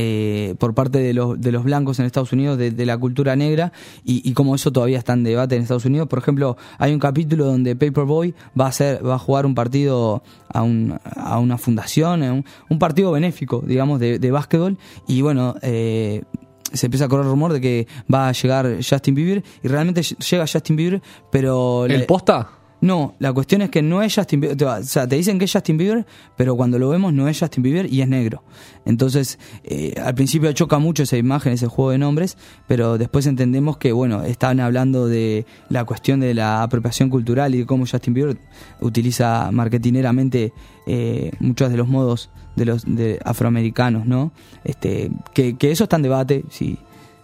eh, 0.01 0.55
por 0.59 0.73
parte 0.73 0.99
de 0.99 1.13
los, 1.13 1.39
de 1.41 1.51
los 1.51 1.63
blancos 1.65 1.99
en 1.99 2.05
Estados 2.05 2.31
Unidos 2.31 2.57
de, 2.57 2.71
de 2.71 2.85
la 2.85 2.97
cultura 2.97 3.35
negra 3.35 3.73
y, 4.05 4.21
y 4.27 4.33
como 4.33 4.55
eso 4.55 4.71
todavía 4.71 4.97
está 4.97 5.11
en 5.13 5.23
debate 5.25 5.55
en 5.55 5.63
Estados 5.63 5.83
Unidos. 5.85 6.07
Por 6.07 6.19
ejemplo, 6.19 6.55
hay 6.77 6.93
un 6.93 6.99
capítulo 6.99 7.45
donde 7.45 7.75
Paperboy 7.75 8.33
va 8.59 8.65
a 8.65 8.69
hacer, 8.69 9.05
va 9.05 9.15
a 9.15 9.19
jugar 9.19 9.45
un 9.45 9.55
partido 9.55 10.23
a, 10.47 10.63
un, 10.63 10.97
a 11.15 11.37
una 11.39 11.57
fundación, 11.57 12.23
un, 12.23 12.45
un 12.69 12.79
partido 12.79 13.11
benéfico, 13.11 13.61
digamos, 13.65 13.99
de, 13.99 14.19
de 14.19 14.31
básquetbol 14.31 14.77
y 15.07 15.21
bueno, 15.21 15.55
eh, 15.61 16.23
se 16.71 16.85
empieza 16.85 17.05
a 17.05 17.07
correr 17.09 17.25
rumor 17.25 17.51
de 17.51 17.59
que 17.61 17.87
va 18.13 18.29
a 18.29 18.31
llegar 18.31 18.77
Justin 18.87 19.15
Bieber 19.15 19.43
y 19.63 19.67
realmente 19.67 20.01
llega 20.03 20.45
Justin 20.47 20.75
Bieber, 20.75 21.01
pero 21.31 21.85
¿El 21.85 21.99
le- 21.99 22.05
posta? 22.05 22.49
No, 22.81 23.15
la 23.19 23.33
cuestión 23.33 23.61
es 23.61 23.69
que 23.69 23.81
no 23.81 24.01
es 24.01 24.15
Justin 24.15 24.39
Bieber. 24.39 24.63
O 24.63 24.83
sea, 24.83 25.07
te 25.07 25.15
dicen 25.15 25.37
que 25.37 25.45
es 25.45 25.51
Justin 25.51 25.77
Bieber, 25.77 26.05
pero 26.37 26.55
cuando 26.55 26.79
lo 26.79 26.89
vemos 26.89 27.13
no 27.13 27.27
es 27.27 27.39
Justin 27.39 27.63
Bieber 27.63 27.91
y 27.91 28.01
es 28.01 28.07
negro. 28.07 28.43
Entonces, 28.85 29.37
eh, 29.63 29.93
al 30.01 30.15
principio 30.15 30.51
choca 30.53 30.79
mucho 30.79 31.03
esa 31.03 31.17
imagen, 31.17 31.51
ese 31.53 31.67
juego 31.67 31.91
de 31.91 31.97
nombres, 31.97 32.37
pero 32.67 32.97
después 32.97 33.25
entendemos 33.25 33.77
que, 33.77 33.91
bueno, 33.91 34.23
están 34.23 34.59
hablando 34.59 35.07
de 35.07 35.45
la 35.67 35.83
cuestión 35.83 36.19
de 36.21 36.33
la 36.33 36.63
apropiación 36.63 37.09
cultural 37.09 37.53
y 37.53 37.59
de 37.59 37.65
cómo 37.65 37.85
Justin 37.85 38.13
Bieber 38.13 38.37
utiliza 38.79 39.49
marketineramente 39.51 40.53
eh, 40.87 41.31
muchos 41.39 41.69
de 41.69 41.77
los 41.77 41.87
modos 41.87 42.29
de 42.55 42.65
los 42.65 42.83
de 42.85 43.19
afroamericanos, 43.23 44.05
¿no? 44.05 44.31
Este, 44.63 45.11
que, 45.33 45.57
que 45.57 45.71
eso 45.71 45.85
está 45.85 45.95
en 45.95 46.01
debate, 46.01 46.43
si 46.49 46.77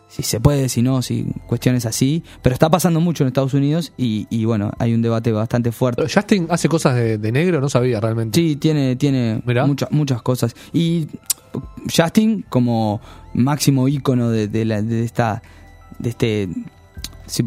si 0.07 0.23
se 0.23 0.39
puede, 0.39 0.69
si 0.69 0.81
no, 0.81 1.01
si 1.01 1.25
cuestiones 1.47 1.85
así. 1.85 2.23
Pero 2.41 2.53
está 2.53 2.69
pasando 2.69 2.99
mucho 3.01 3.23
en 3.23 3.27
Estados 3.27 3.53
Unidos 3.53 3.91
y, 3.97 4.27
y 4.29 4.45
bueno, 4.45 4.71
hay 4.79 4.93
un 4.93 5.01
debate 5.01 5.31
bastante 5.31 5.71
fuerte. 5.71 6.01
Pero 6.01 6.13
Justin 6.13 6.47
hace 6.49 6.69
cosas 6.69 6.95
de, 6.95 7.17
de 7.17 7.31
negro, 7.31 7.59
no 7.61 7.69
sabía 7.69 7.99
realmente. 7.99 8.39
Sí, 8.39 8.55
tiene, 8.55 8.95
tiene 8.95 9.41
muchas 9.65 9.91
muchas 9.91 10.21
cosas. 10.21 10.55
Y 10.73 11.07
Justin 11.95 12.45
como 12.49 13.01
máximo 13.33 13.87
ícono 13.87 14.29
de, 14.29 14.47
de 14.47 14.65
la- 14.65 14.81
de 14.81 15.03
esta 15.03 15.41
de 15.99 16.09
este 16.09 16.49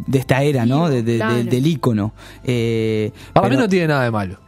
de 0.06 0.18
esta 0.18 0.42
era, 0.42 0.66
¿no? 0.66 0.88
De, 0.88 1.02
de- 1.02 1.12
de- 1.12 1.18
Claro. 1.18 1.44
del 1.44 1.66
ícono. 1.66 2.12
Eh, 2.44 3.12
Para 3.32 3.48
mí 3.48 3.50
pero- 3.54 3.62
no 3.62 3.68
tiene 3.68 3.86
nada 3.88 4.04
de 4.04 4.10
malo. 4.10 4.40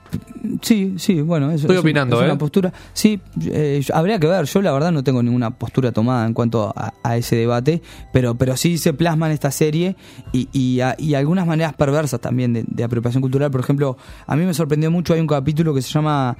Sí, 0.63 0.95
sí, 0.99 1.21
bueno, 1.21 1.47
eso 1.51 1.63
Estoy 1.63 1.77
es, 1.77 1.81
opinando, 1.83 2.17
es 2.19 2.25
una 2.25 2.35
¿eh? 2.35 2.37
postura. 2.37 2.73
Sí, 2.93 3.21
eh, 3.47 3.83
habría 3.95 4.19
que 4.19 4.27
ver. 4.27 4.45
Yo 4.47 4.63
la 4.63 4.73
verdad 4.73 4.91
no 4.93 5.05
tengo 5.05 5.23
ninguna 5.23 5.51
postura 5.51 5.93
tomada 5.93 6.27
en 6.27 6.35
cuanto 6.35 6.73
a, 6.75 6.95
a 7.03 7.17
ese 7.17 7.37
debate, 7.37 7.83
pero, 8.13 8.35
pero 8.37 8.57
sí 8.57 8.79
se 8.79 8.93
plasma 8.93 9.27
en 9.27 9.33
esta 9.33 9.51
serie 9.51 9.97
y, 10.33 10.49
y, 10.53 10.81
a- 10.81 10.97
y 10.99 11.15
algunas 11.15 11.47
maneras 11.47 11.75
perversas 11.75 12.21
también 12.21 12.53
de, 12.53 12.65
de 12.67 12.85
apropiación 12.85 13.21
cultural. 13.21 13.51
Por 13.51 13.61
ejemplo, 13.61 13.97
a 14.27 14.37
mí 14.37 14.45
me 14.45 14.55
sorprendió 14.55 14.91
mucho, 14.91 15.15
hay 15.15 15.21
un 15.21 15.27
capítulo 15.27 15.75
que 15.75 15.83
se 15.83 15.91
llama, 15.91 16.37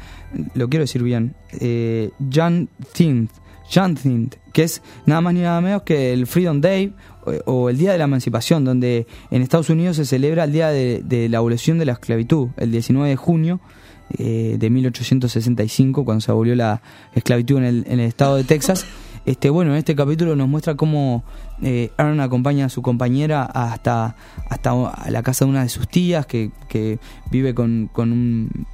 lo 0.55 0.69
quiero 0.69 0.83
decir 0.85 1.03
bien, 1.03 1.35
eh, 1.61 2.11
Jan 2.33 2.69
Think. 2.93 3.31
Jan 3.71 3.95
Think, 3.95 4.35
que 4.53 4.65
es 4.65 4.83
nada 5.07 5.21
más 5.21 5.35
ni 5.35 5.41
nada 5.41 5.61
menos 5.61 5.83
que 5.83 6.13
el 6.13 6.27
Freedom 6.27 6.61
Day 6.61 6.93
o, 7.47 7.71
el 7.71 7.79
Día 7.79 7.93
de 7.93 7.99
la 7.99 8.05
Emancipación, 8.05 8.65
donde 8.65 9.07
en 9.31 9.43
Estados 9.43 9.71
Unidos 9.71 9.97
se 9.97 10.05
celebra 10.05 10.45
el 10.45 10.53
Día 10.53 10.69
de, 10.69 11.29
la 11.31 11.39
Abolición 11.39 11.79
de 11.79 11.85
la 11.85 11.93
Esclavitud, 11.93 12.49
el 12.57 12.73
19 12.73 13.09
de 13.09 13.17
junio 13.17 13.61
eh, 14.19 14.57
de 14.59 14.71
1865, 14.71 16.05
cuando 16.05 16.21
se 16.21 16.31
abolió 16.33 16.57
la 16.57 16.83
esclavitud 17.15 17.59
en 17.59 17.65
el, 17.65 17.85
en 17.87 18.01
el 18.01 18.07
estado 18.07 18.37
de 18.37 18.45
Texas. 18.45 18.85
Este, 19.27 19.51
bueno, 19.51 19.73
en 19.73 19.77
este 19.77 19.95
capítulo 19.95 20.35
nos 20.35 20.49
muestra 20.49 20.77
cómo 20.77 21.25
eh, 21.63 21.91
Aaron 21.99 22.21
acompaña 22.21 22.65
a 22.67 22.69
su 22.71 22.81
compañera 22.81 23.45
hasta, 23.45 24.17
hasta 24.49 24.73
la 25.11 25.23
casa 25.23 25.45
de 25.45 25.51
una 25.51 25.63
de 25.63 25.69
sus 25.69 25.87
tías, 25.87 26.27
que, 26.27 26.51
que 26.69 26.99
vive 27.31 27.55
con, 27.55 27.91
con 27.93 28.13
un, 28.13 28.67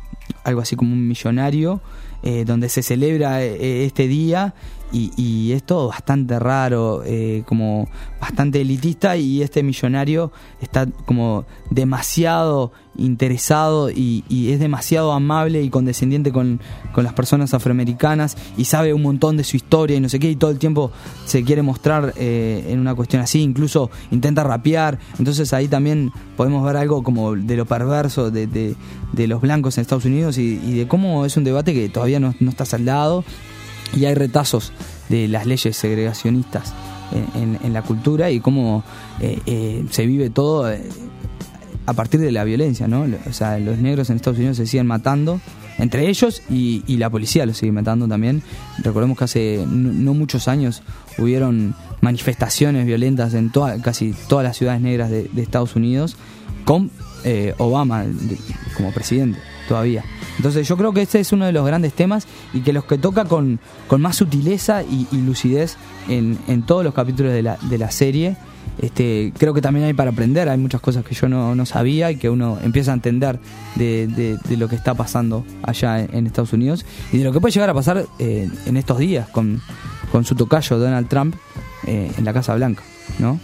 algo 0.44 0.60
así 0.60 0.76
como 0.76 0.92
un 0.92 1.06
millonario, 1.06 1.82
eh, 2.22 2.44
donde 2.44 2.68
se 2.68 2.82
celebra 2.82 3.42
eh, 3.42 3.84
este 3.84 4.08
día 4.08 4.54
y, 4.92 5.12
y 5.16 5.52
es 5.52 5.62
todo 5.62 5.88
bastante 5.88 6.38
raro, 6.38 7.02
eh, 7.04 7.42
como 7.46 7.88
bastante 8.20 8.60
elitista 8.60 9.16
y 9.16 9.42
este 9.42 9.62
millonario 9.62 10.32
está 10.60 10.86
como 11.04 11.44
demasiado 11.70 12.72
interesado 12.98 13.90
y, 13.90 14.24
es 14.30 14.58
demasiado 14.58 15.12
amable 15.12 15.62
y 15.62 15.70
condescendiente 15.70 16.32
con, 16.32 16.60
con, 16.92 17.04
las 17.04 17.12
personas 17.12 17.52
afroamericanas 17.52 18.36
y 18.56 18.64
sabe 18.64 18.94
un 18.94 19.02
montón 19.02 19.36
de 19.36 19.44
su 19.44 19.56
historia 19.56 19.96
y 19.96 20.00
no 20.00 20.08
sé 20.08 20.18
qué 20.18 20.30
y 20.30 20.36
todo 20.36 20.50
el 20.50 20.58
tiempo 20.58 20.90
se 21.26 21.44
quiere 21.44 21.62
mostrar 21.62 22.14
eh, 22.16 22.64
en 22.68 22.78
una 22.78 22.94
cuestión 22.94 23.22
así, 23.22 23.40
incluso 23.40 23.90
intenta 24.10 24.44
rapear, 24.44 24.98
entonces 25.18 25.52
ahí 25.52 25.68
también 25.68 26.10
podemos 26.36 26.64
ver 26.64 26.76
algo 26.76 27.02
como 27.02 27.34
de 27.34 27.56
lo 27.56 27.66
perverso 27.66 28.30
de, 28.30 28.46
de, 28.46 29.26
los 29.26 29.40
blancos 29.40 29.76
en 29.76 29.82
Estados 29.82 30.04
Unidos 30.04 30.38
y, 30.38 30.56
de 30.56 30.88
cómo 30.88 31.26
es 31.26 31.36
un 31.36 31.44
debate 31.44 31.74
que 31.74 31.88
todavía 31.88 32.20
no 32.20 32.32
está 32.48 32.64
saldado 32.64 33.24
y 33.94 34.04
hay 34.04 34.14
retazos 34.14 34.72
de 35.08 35.28
las 35.28 35.46
leyes 35.46 35.76
segregacionistas 35.76 36.74
en, 37.34 37.72
la 37.72 37.82
cultura 37.82 38.30
y 38.30 38.40
cómo 38.40 38.82
eh, 39.20 39.38
eh, 39.46 39.84
se 39.90 40.06
vive 40.06 40.30
todo 40.30 40.70
eh, 40.70 40.82
a 41.86 41.92
partir 41.92 42.20
de 42.20 42.32
la 42.32 42.44
violencia, 42.44 42.88
¿no? 42.88 43.06
O 43.28 43.32
sea, 43.32 43.58
los 43.58 43.78
negros 43.78 44.10
en 44.10 44.16
Estados 44.16 44.38
Unidos 44.38 44.56
se 44.56 44.66
siguen 44.66 44.86
matando 44.86 45.40
entre 45.78 46.08
ellos 46.08 46.42
y, 46.48 46.82
la 46.96 47.10
policía 47.10 47.44
los 47.46 47.58
sigue 47.58 47.72
matando 47.72 48.08
también. 48.08 48.42
Recordemos 48.78 49.18
que 49.18 49.24
hace 49.24 49.64
no, 49.68 49.92
no 49.92 50.14
muchos 50.14 50.48
años 50.48 50.82
hubieron 51.18 51.74
manifestaciones 52.00 52.86
violentas 52.86 53.34
en 53.34 53.50
toda, 53.50 53.80
casi 53.82 54.14
todas 54.28 54.44
las 54.44 54.56
ciudades 54.56 54.80
negras 54.80 55.10
de, 55.10 55.24
de 55.24 55.42
Estados 55.42 55.76
Unidos 55.76 56.16
con 56.64 56.90
eh, 57.26 57.54
Obama 57.58 58.04
como 58.76 58.92
presidente 58.92 59.38
todavía. 59.68 60.04
Entonces 60.36 60.66
yo 60.68 60.76
creo 60.76 60.92
que 60.92 61.02
este 61.02 61.18
es 61.18 61.32
uno 61.32 61.44
de 61.44 61.52
los 61.52 61.66
grandes 61.66 61.92
temas 61.92 62.26
y 62.54 62.60
que 62.60 62.72
los 62.72 62.84
que 62.84 62.98
toca 62.98 63.24
con, 63.24 63.58
con 63.88 64.00
más 64.00 64.16
sutileza 64.16 64.82
y, 64.84 65.08
lucidez 65.12 65.76
en, 66.08 66.38
en, 66.46 66.62
todos 66.62 66.84
los 66.84 66.94
capítulos 66.94 67.32
de 67.32 67.42
la, 67.42 67.58
de 67.62 67.78
la 67.78 67.90
serie. 67.90 68.36
Este, 68.80 69.32
creo 69.38 69.54
que 69.54 69.60
también 69.60 69.86
hay 69.86 69.94
para 69.94 70.10
aprender, 70.10 70.48
hay 70.48 70.58
muchas 70.58 70.80
cosas 70.80 71.04
que 71.04 71.14
yo 71.14 71.28
no, 71.28 71.54
no 71.54 71.66
sabía 71.66 72.12
y 72.12 72.16
que 72.16 72.30
uno 72.30 72.58
empieza 72.62 72.92
a 72.92 72.94
entender 72.94 73.40
de, 73.74 74.06
de, 74.06 74.56
lo 74.56 74.68
que 74.68 74.76
está 74.76 74.94
pasando 74.94 75.44
allá 75.62 76.00
en, 76.00 76.14
en, 76.14 76.26
Estados 76.26 76.52
Unidos 76.52 76.84
y 77.10 77.18
de 77.18 77.24
lo 77.24 77.32
que 77.32 77.40
puede 77.40 77.52
llegar 77.52 77.70
a 77.70 77.74
pasar 77.74 78.06
eh, 78.18 78.48
en 78.66 78.76
estos 78.76 78.98
días 78.98 79.28
con, 79.30 79.62
con 80.12 80.24
su 80.24 80.36
tocayo 80.36 80.78
Donald 80.78 81.08
Trump 81.08 81.34
eh, 81.86 82.12
en 82.16 82.24
la 82.24 82.32
Casa 82.32 82.54
Blanca, 82.54 82.82
¿no? 83.18 83.40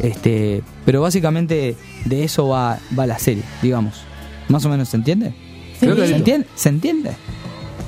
Este, 0.00 0.62
pero 0.86 1.02
básicamente 1.02 1.76
de 2.04 2.24
eso 2.24 2.48
va, 2.48 2.78
va 2.98 3.06
la 3.06 3.18
serie, 3.18 3.44
digamos. 3.62 4.02
¿Más 4.48 4.64
o 4.64 4.68
menos 4.68 4.88
se 4.88 4.96
entiende? 4.96 5.34
Sí. 5.78 5.86
¿Se 5.86 6.16
entiende? 6.16 6.46
¿Se 6.54 6.68
entiende? 6.68 7.10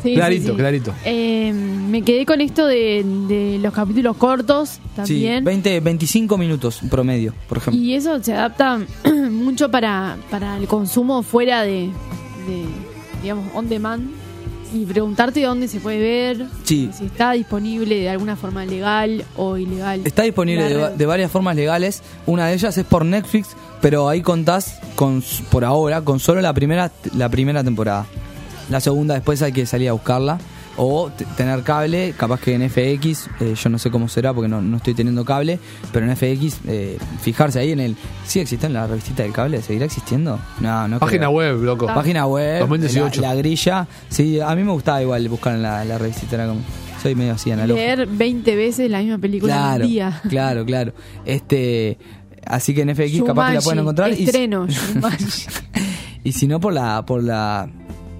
Sí, 0.02 0.14
clarito, 0.14 0.46
sí, 0.46 0.50
sí. 0.50 0.56
clarito. 0.56 0.94
Eh, 1.04 1.52
me 1.52 2.02
quedé 2.02 2.26
con 2.26 2.40
esto 2.40 2.66
de, 2.66 3.04
de, 3.28 3.58
los 3.60 3.72
capítulos 3.72 4.16
cortos 4.16 4.80
también. 4.96 5.40
Sí, 5.40 5.44
20, 5.44 5.80
25 5.80 6.38
minutos 6.38 6.80
promedio, 6.90 7.34
por 7.48 7.58
ejemplo. 7.58 7.80
Y 7.80 7.94
eso 7.94 8.22
se 8.22 8.32
adapta 8.32 8.80
mucho 9.30 9.70
para, 9.70 10.16
para 10.30 10.56
el 10.56 10.66
consumo 10.66 11.22
fuera 11.22 11.62
de, 11.62 11.90
de, 12.46 12.64
digamos, 13.22 13.44
on 13.54 13.68
demand. 13.68 14.21
Y 14.72 14.86
preguntarte 14.86 15.42
dónde 15.42 15.68
se 15.68 15.80
puede 15.80 15.98
ver, 15.98 16.46
sí. 16.64 16.90
si 16.96 17.04
está 17.04 17.32
disponible 17.32 17.96
de 17.96 18.08
alguna 18.08 18.36
forma 18.36 18.64
legal 18.64 19.24
o 19.36 19.56
ilegal. 19.56 20.02
Está 20.04 20.22
disponible 20.22 20.64
de, 20.64 20.96
de, 20.96 21.06
varias 21.06 21.30
formas 21.30 21.56
legales. 21.56 22.02
Una 22.26 22.46
de 22.46 22.54
ellas 22.54 22.76
es 22.78 22.84
por 22.84 23.04
Netflix, 23.04 23.48
pero 23.80 24.08
ahí 24.08 24.22
contás 24.22 24.78
con, 24.94 25.22
por 25.50 25.64
ahora 25.64 26.02
con 26.02 26.20
solo 26.20 26.40
la 26.40 26.54
primera, 26.54 26.90
la 27.14 27.28
primera 27.28 27.62
temporada. 27.62 28.06
La 28.70 28.80
segunda 28.80 29.14
después 29.14 29.42
hay 29.42 29.52
que 29.52 29.66
salir 29.66 29.88
a 29.88 29.92
buscarla. 29.92 30.38
O 30.76 31.10
tener 31.36 31.62
cable, 31.62 32.14
capaz 32.16 32.40
que 32.40 32.54
en 32.54 32.68
FX, 32.68 33.28
eh, 33.40 33.54
yo 33.54 33.68
no 33.68 33.78
sé 33.78 33.90
cómo 33.90 34.08
será 34.08 34.32
porque 34.32 34.48
no, 34.48 34.62
no 34.62 34.78
estoy 34.78 34.94
teniendo 34.94 35.24
cable, 35.24 35.58
pero 35.92 36.06
en 36.06 36.16
FX, 36.16 36.60
eh, 36.66 36.98
fijarse 37.20 37.58
ahí 37.58 37.72
en 37.72 37.80
el. 37.80 37.96
¿Sí 38.24 38.40
existe 38.40 38.66
en 38.66 38.72
la 38.72 38.86
revistita 38.86 39.22
del 39.22 39.32
cable? 39.32 39.60
¿Seguirá 39.60 39.84
existiendo? 39.84 40.38
No, 40.60 40.88
no. 40.88 40.98
Página 40.98 41.26
creo. 41.26 41.30
web, 41.30 41.62
loco. 41.62 41.86
Página 41.86 42.26
web. 42.26 42.60
2018. 42.60 43.20
La, 43.20 43.28
la, 43.28 43.34
grilla. 43.34 43.86
Sí, 44.08 44.40
a 44.40 44.54
mí 44.54 44.64
me 44.64 44.72
gustaba 44.72 45.02
igual 45.02 45.28
buscar 45.28 45.54
en 45.54 45.62
la, 45.62 45.84
la 45.84 45.98
revistita, 45.98 46.36
era 46.36 46.46
como. 46.46 46.60
Soy 47.02 47.16
medio 47.16 47.32
así 47.32 47.50
analógico. 47.50 47.84
Leer 47.84 48.06
20 48.06 48.56
veces 48.56 48.90
la 48.90 49.00
misma 49.00 49.18
película 49.18 49.52
claro, 49.52 49.76
en 49.76 49.82
un 49.82 49.88
día. 49.88 50.22
Claro, 50.28 50.64
claro. 50.64 50.92
Este. 51.24 51.98
Así 52.46 52.74
que 52.74 52.82
en 52.82 52.94
FX 52.94 53.10
Shumashi, 53.10 53.22
capaz 53.24 53.48
que 53.48 53.54
la 53.54 53.60
pueden 53.60 53.78
encontrar. 53.80 54.10
Estreno, 54.10 54.66
y, 56.24 56.28
y 56.28 56.32
si 56.32 56.46
no, 56.46 56.60
por 56.60 56.72
la. 56.72 57.04
por 57.04 57.22
la 57.22 57.68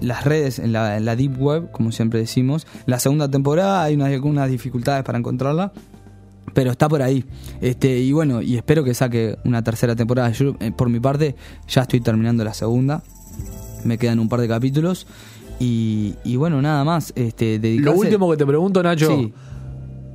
las 0.03 0.25
redes, 0.25 0.59
en 0.59 0.73
la, 0.73 0.97
en 0.97 1.05
la, 1.05 1.17
Deep 1.17 1.41
Web, 1.41 1.71
como 1.73 1.93
siempre 1.93 2.21
decimos. 2.21 2.67
La 2.87 2.99
segunda 2.99 3.29
temporada 3.31 3.83
hay 3.83 3.95
unas, 3.95 4.13
algunas 4.13 4.51
dificultades 4.51 5.05
para 5.05 5.19
encontrarla, 5.19 5.73
pero 6.55 6.71
está 6.71 6.89
por 6.89 7.03
ahí. 7.03 7.25
Este 7.61 7.99
Y 8.01 8.13
bueno, 8.13 8.43
y 8.43 8.57
espero 8.57 8.85
que 8.85 8.95
saque 8.95 9.37
una 9.45 9.63
tercera 9.63 9.97
temporada. 9.97 10.31
Yo, 10.31 10.55
eh, 10.61 10.73
por 10.73 10.89
mi 10.89 11.01
parte, 11.01 11.37
ya 11.69 11.83
estoy 11.83 12.01
terminando 12.01 12.45
la 12.45 12.55
segunda. 12.55 13.03
Me 13.85 13.99
quedan 13.99 14.19
un 14.19 14.29
par 14.29 14.41
de 14.41 14.49
capítulos. 14.49 15.07
Y, 15.59 16.15
y 16.25 16.37
bueno, 16.37 16.61
nada 16.61 16.85
más. 16.85 17.13
Este, 17.17 17.59
dedicarse... 17.59 17.95
Lo 17.95 18.01
último 18.01 18.31
que 18.31 18.37
te 18.37 18.47
pregunto, 18.47 18.83
Nacho. 18.83 19.09
Sí. 19.09 19.33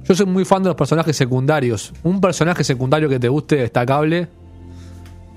Yo 0.03 0.15
soy 0.15 0.25
muy 0.25 0.45
fan 0.45 0.63
de 0.63 0.69
los 0.69 0.75
personajes 0.77 1.15
secundarios. 1.17 1.93
¿Un 2.03 2.21
personaje 2.21 2.63
secundario 2.63 3.09
que 3.09 3.19
te 3.19 3.27
guste 3.27 3.57
destacable? 3.57 4.27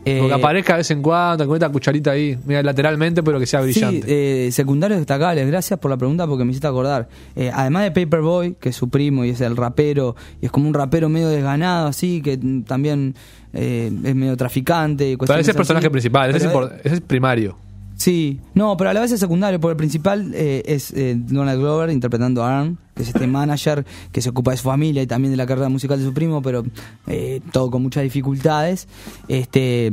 Eh, 0.04 0.18
Porque 0.20 0.34
aparezca 0.34 0.74
de 0.74 0.78
vez 0.78 0.90
en 0.90 1.02
cuando, 1.02 1.46
con 1.46 1.56
esta 1.56 1.68
cucharita 1.68 2.12
ahí, 2.12 2.38
mira, 2.46 2.62
lateralmente, 2.62 3.22
pero 3.22 3.38
que 3.38 3.46
sea 3.46 3.60
brillante. 3.60 4.06
Sí, 4.06 4.12
eh, 4.12 4.48
secundarios 4.50 4.98
destacables, 4.98 5.46
gracias 5.46 5.78
por 5.78 5.90
la 5.90 5.96
pregunta 5.98 6.26
porque 6.26 6.44
me 6.44 6.52
hiciste 6.52 6.66
acordar. 6.66 7.08
Eh, 7.36 7.50
además 7.52 7.82
de 7.84 7.90
Paperboy, 7.90 8.56
que 8.58 8.70
es 8.70 8.76
su 8.76 8.88
primo 8.88 9.24
y 9.24 9.30
es 9.30 9.40
el 9.42 9.56
rapero, 9.56 10.16
y 10.40 10.46
es 10.46 10.52
como 10.52 10.68
un 10.68 10.74
rapero 10.74 11.08
medio 11.08 11.28
desganado, 11.28 11.88
así, 11.88 12.22
que 12.22 12.38
también 12.66 13.14
eh, 13.52 13.92
es 14.04 14.14
medio 14.14 14.36
traficante. 14.36 15.16
Pero 15.18 15.32
ese 15.34 15.42
es 15.42 15.48
el 15.48 15.56
personaje 15.56 15.90
principal, 15.90 16.34
ese 16.34 16.46
es, 16.46 16.54
ese 16.84 16.94
es 16.94 17.00
primario. 17.02 17.56
Sí, 18.00 18.40
no, 18.54 18.78
pero 18.78 18.88
a 18.88 18.94
la 18.94 19.00
vez 19.00 19.12
es 19.12 19.20
secundario, 19.20 19.60
porque 19.60 19.72
el 19.72 19.76
principal 19.76 20.32
eh, 20.32 20.62
es 20.64 20.90
eh, 20.92 21.16
Donald 21.18 21.60
Glover 21.60 21.90
interpretando 21.90 22.42
a 22.42 22.60
Arn, 22.60 22.78
que 22.94 23.02
es 23.02 23.08
este 23.08 23.26
manager 23.26 23.84
que 24.10 24.22
se 24.22 24.30
ocupa 24.30 24.52
de 24.52 24.56
su 24.56 24.62
familia 24.62 25.02
y 25.02 25.06
también 25.06 25.32
de 25.32 25.36
la 25.36 25.44
carrera 25.44 25.68
musical 25.68 25.98
de 25.98 26.06
su 26.06 26.14
primo, 26.14 26.40
pero 26.40 26.64
eh, 27.08 27.42
todo 27.52 27.70
con 27.70 27.82
muchas 27.82 28.02
dificultades. 28.02 28.88
Este 29.28 29.92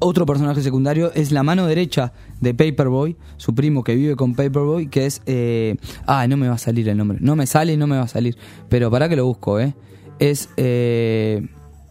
otro 0.00 0.26
personaje 0.26 0.60
secundario 0.60 1.12
es 1.14 1.30
la 1.30 1.44
mano 1.44 1.68
derecha 1.68 2.12
de 2.40 2.52
Paperboy, 2.52 3.16
su 3.36 3.54
primo 3.54 3.84
que 3.84 3.94
vive 3.94 4.16
con 4.16 4.34
Paperboy, 4.34 4.88
que 4.88 5.06
es... 5.06 5.22
Eh, 5.26 5.76
ah, 6.06 6.26
no 6.26 6.36
me 6.36 6.48
va 6.48 6.54
a 6.54 6.58
salir 6.58 6.88
el 6.88 6.96
nombre. 6.96 7.18
No 7.20 7.36
me 7.36 7.46
sale 7.46 7.74
y 7.74 7.76
no 7.76 7.86
me 7.86 7.96
va 7.96 8.02
a 8.02 8.08
salir. 8.08 8.36
Pero 8.68 8.90
para 8.90 9.08
que 9.08 9.14
lo 9.14 9.24
busco, 9.24 9.60
¿eh? 9.60 9.72
Es... 10.18 10.48
Eh, 10.56 11.46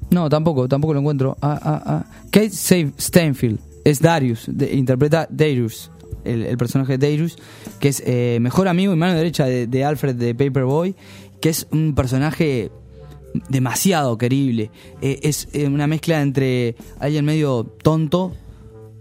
no, 0.09 0.27
tampoco, 0.27 0.67
tampoco 0.67 0.93
lo 0.93 0.99
encuentro. 0.99 1.37
Ah, 1.41 1.57
ah, 1.63 1.81
ah. 1.85 2.05
Kate 2.29 2.51
Stanfield 2.51 3.72
es 3.83 3.99
Darius, 3.99 4.47
interpreta 4.47 5.27
Darius, 5.29 5.91
el, 6.23 6.45
el, 6.45 6.57
personaje 6.57 6.97
de 6.97 7.09
Darius, 7.09 7.37
que 7.79 7.89
es 7.89 8.01
eh, 8.05 8.37
mejor 8.41 8.67
amigo 8.67 8.93
y 8.93 8.95
mano 8.95 9.13
derecha 9.13 9.45
de, 9.45 9.67
de, 9.67 9.83
Alfred 9.83 10.15
de 10.15 10.33
Paperboy, 10.33 10.95
que 11.41 11.49
es 11.49 11.67
un 11.71 11.93
personaje 11.95 12.71
demasiado 13.49 14.17
querible. 14.17 14.71
Eh, 15.01 15.19
es 15.23 15.47
eh, 15.53 15.67
una 15.67 15.87
mezcla 15.87 16.21
entre 16.21 16.75
alguien 16.99 17.25
medio 17.25 17.65
tonto 17.65 18.33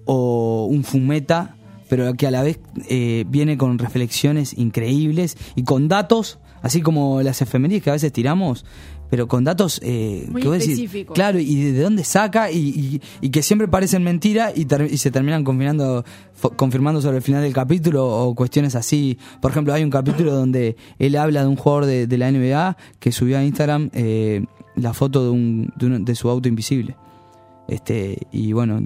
o 0.04 0.66
un 0.70 0.84
fumeta, 0.84 1.56
pero 1.88 2.14
que 2.14 2.26
a 2.26 2.30
la 2.30 2.42
vez 2.42 2.58
eh, 2.88 3.24
viene 3.28 3.56
con 3.56 3.78
reflexiones 3.78 4.56
increíbles 4.56 5.36
y 5.54 5.64
con 5.64 5.88
datos, 5.88 6.38
así 6.62 6.80
como 6.80 7.22
las 7.22 7.42
efemérides 7.42 7.82
que 7.82 7.90
a 7.90 7.94
veces 7.94 8.12
tiramos, 8.12 8.64
pero 9.12 9.28
con 9.28 9.44
datos 9.44 9.78
eh, 9.84 10.24
Muy 10.30 10.40
que 10.40 10.48
vos 10.48 10.58
decís, 10.58 10.90
claro, 11.12 11.38
y 11.38 11.72
de 11.72 11.82
dónde 11.82 12.02
saca, 12.02 12.50
y, 12.50 12.56
y, 12.56 13.02
y 13.20 13.28
que 13.28 13.42
siempre 13.42 13.68
parecen 13.68 14.02
mentira 14.02 14.52
y, 14.56 14.64
ter, 14.64 14.88
y 14.90 14.96
se 14.96 15.10
terminan 15.10 15.44
confirmando, 15.44 16.02
confirmando 16.56 17.02
sobre 17.02 17.18
el 17.18 17.22
final 17.22 17.42
del 17.42 17.52
capítulo 17.52 18.06
o 18.08 18.34
cuestiones 18.34 18.74
así. 18.74 19.18
Por 19.42 19.50
ejemplo, 19.50 19.74
hay 19.74 19.84
un 19.84 19.90
capítulo 19.90 20.32
donde 20.32 20.76
él 20.98 21.16
habla 21.16 21.42
de 21.42 21.48
un 21.48 21.56
jugador 21.56 21.84
de, 21.84 22.06
de 22.06 22.16
la 22.16 22.32
NBA 22.32 22.78
que 23.00 23.12
subió 23.12 23.36
a 23.36 23.44
Instagram 23.44 23.90
eh, 23.92 24.46
la 24.76 24.94
foto 24.94 25.22
de, 25.24 25.30
un, 25.30 25.70
de, 25.76 25.86
un, 25.88 26.04
de 26.06 26.14
su 26.14 26.30
auto 26.30 26.48
invisible. 26.48 26.96
Este, 27.68 28.18
y 28.32 28.52
bueno, 28.52 28.82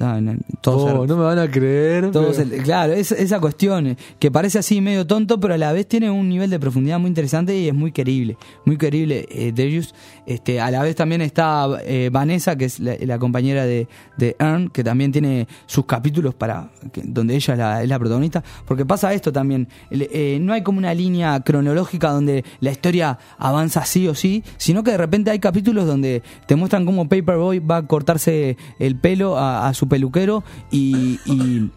todos 0.61 0.93
oh, 0.93 1.07
no 1.07 1.17
me 1.17 1.25
van 1.25 1.39
a 1.39 1.51
creer. 1.51 2.11
Todos 2.11 2.39
claro, 2.63 2.93
es, 2.93 3.11
esa 3.11 3.41
cuestión 3.41 3.97
que 4.19 4.31
parece 4.31 4.59
así 4.59 4.81
medio 4.81 5.07
tonto, 5.07 5.41
pero 5.41 5.55
a 5.55 5.59
la 5.59 5.73
vez 5.73 5.89
tiene 5.89 6.11
un 6.11 6.29
nivel 6.29 6.51
de 6.51 6.61
profundidad 6.61 6.99
muy 6.99 7.09
interesante 7.09 7.57
y 7.59 7.69
es 7.69 7.75
muy 7.75 7.91
querible. 7.91 8.37
Muy 8.65 8.77
querible 8.77 9.27
eh, 9.31 9.53
Darius. 9.55 9.95
Este, 10.27 10.61
a 10.61 10.71
la 10.71 10.83
vez 10.83 10.95
también 10.95 11.23
está 11.23 11.69
eh, 11.85 12.11
Vanessa, 12.13 12.57
que 12.57 12.67
es 12.67 12.79
la, 12.79 12.97
la 13.01 13.19
compañera 13.19 13.65
de, 13.65 13.89
de, 14.19 14.37
Earn, 14.39 14.69
que 14.69 14.85
también 14.85 15.11
tiene 15.11 15.49
sus 15.67 15.87
capítulos 15.87 16.35
para 16.35 16.71
que, 16.93 17.03
donde 17.03 17.35
ella 17.35 17.55
es 17.55 17.59
la, 17.59 17.83
es 17.83 17.89
la, 17.89 17.99
protagonista. 17.99 18.45
Porque 18.67 18.85
pasa 18.85 19.13
esto 19.15 19.33
también. 19.33 19.69
Eh, 19.91 20.39
no 20.41 20.53
hay 20.53 20.63
como 20.63 20.79
una 20.79 20.93
línea 20.95 21.41
cronológica 21.41 22.11
donde 22.11 22.45
la 22.61 22.71
historia 22.71 23.19
avanza 23.39 23.85
sí 23.85 24.07
o 24.07 24.15
sí, 24.15 24.45
sino 24.59 24.85
que 24.85 24.91
de 24.91 24.99
repente 24.99 25.31
hay 25.31 25.39
capítulos 25.39 25.87
donde 25.87 26.23
te 26.47 26.57
muestran 26.57 26.85
cómo 26.85 27.09
Paperboy 27.09 27.59
va 27.59 27.79
a 27.79 27.87
cortarse 27.87 28.57
el 28.79 28.97
pelo 28.97 29.39
a, 29.39 29.73
su 29.75 29.89
peluquero 29.89 30.45
y, 30.71 31.19
y, 31.27 31.71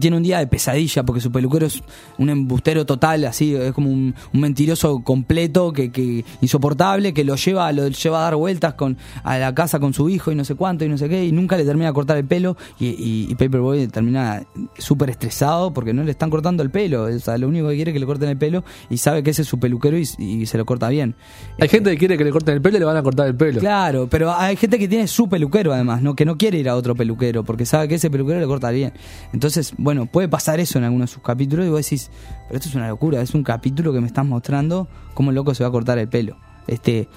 tiene 0.00 0.16
un 0.16 0.22
día 0.22 0.38
de 0.38 0.46
pesadilla 0.46 1.04
porque 1.04 1.20
su 1.20 1.30
peluquero 1.30 1.66
es 1.66 1.82
un 2.18 2.30
embustero 2.30 2.86
total, 2.86 3.24
así, 3.24 3.54
es 3.54 3.72
como 3.72 3.90
un, 3.90 4.14
mentiroso 4.32 5.02
completo 5.02 5.72
que, 5.72 5.90
que, 5.90 6.24
insoportable, 6.40 7.14
que 7.14 7.24
lo 7.24 7.36
lleva, 7.36 7.72
lo 7.72 7.88
lleva 7.88 8.20
a 8.20 8.22
dar 8.22 8.36
vueltas 8.36 8.74
con, 8.74 8.96
a 9.22 9.38
la 9.38 9.54
casa 9.54 9.80
con 9.80 9.94
su 9.94 10.08
hijo 10.08 10.30
y 10.30 10.34
no 10.34 10.44
sé 10.44 10.54
cuánto 10.54 10.84
y 10.84 10.88
no 10.88 10.98
sé 10.98 11.08
qué, 11.08 11.24
y 11.24 11.32
nunca 11.32 11.56
le 11.56 11.64
termina 11.64 11.90
a 11.90 11.92
cortar 11.92 12.16
el 12.16 12.24
pelo 12.24 12.56
y, 12.78 13.34
Paperboy 13.36 13.86
termina 13.88 14.44
súper 14.78 15.10
estresado 15.10 15.72
porque 15.72 15.92
no 15.92 16.02
le 16.02 16.10
están 16.10 16.30
cortando 16.30 16.62
el 16.62 16.70
pelo, 16.70 17.04
o 17.04 17.18
sea, 17.18 17.38
lo 17.38 17.48
único 17.48 17.68
que 17.68 17.76
quiere 17.76 17.90
es 17.90 17.94
que 17.94 18.00
le 18.00 18.06
corten 18.06 18.28
el 18.28 18.36
pelo 18.36 18.64
y 18.88 18.96
sabe 18.98 19.22
que 19.22 19.30
ese 19.30 19.42
es 19.42 19.48
su 19.48 19.58
peluquero 19.58 19.96
y, 19.98 20.06
se 20.46 20.58
lo 20.58 20.64
corta 20.64 20.88
bien. 20.88 21.14
Hay 21.58 21.68
gente 21.68 21.90
que 21.90 21.98
quiere 21.98 22.16
que 22.16 22.24
le 22.24 22.30
corten 22.30 22.54
el 22.54 22.62
pelo 22.62 22.76
y 22.76 22.80
le 22.80 22.86
van 22.86 22.96
a 22.96 23.02
cortar 23.02 23.26
el 23.26 23.34
pelo. 23.34 23.60
Claro, 23.60 24.08
pero 24.08 24.32
hay 24.32 24.56
gente 24.56 24.78
que 24.78 24.88
tiene 24.88 25.06
su 25.06 25.28
peluquero 25.28 25.72
además, 25.72 26.02
¿no? 26.02 26.14
que 26.14 26.24
no 26.24 26.36
quiere 26.36 26.58
ir 26.58 26.68
a 26.68 26.76
otro 26.76 26.94
peluquero 26.94 27.44
porque 27.44 27.66
sabe 27.66 27.88
que 27.88 27.96
ese 27.96 28.10
peluquero 28.10 28.40
le 28.40 28.46
corta 28.46 28.70
bien. 28.70 28.92
Entonces, 29.32 29.74
bueno, 29.78 30.06
puede 30.06 30.28
pasar 30.28 30.60
eso 30.60 30.78
en 30.78 30.84
algunos 30.84 31.10
de 31.10 31.14
sus 31.14 31.22
capítulos 31.22 31.66
y 31.66 31.68
vos 31.68 31.82
decís, 31.82 32.10
pero 32.46 32.58
esto 32.58 32.68
es 32.68 32.74
una 32.74 32.88
locura, 32.88 33.20
es 33.20 33.34
un 33.34 33.42
capítulo 33.42 33.92
que 33.92 34.00
me 34.00 34.06
estás 34.06 34.24
mostrando 34.24 34.88
cómo 35.14 35.30
el 35.30 35.36
loco 35.36 35.54
se 35.54 35.62
va 35.62 35.68
a 35.68 35.72
cortar 35.72 35.98
el 35.98 36.08
pelo. 36.08 36.36
Este, 36.66 37.08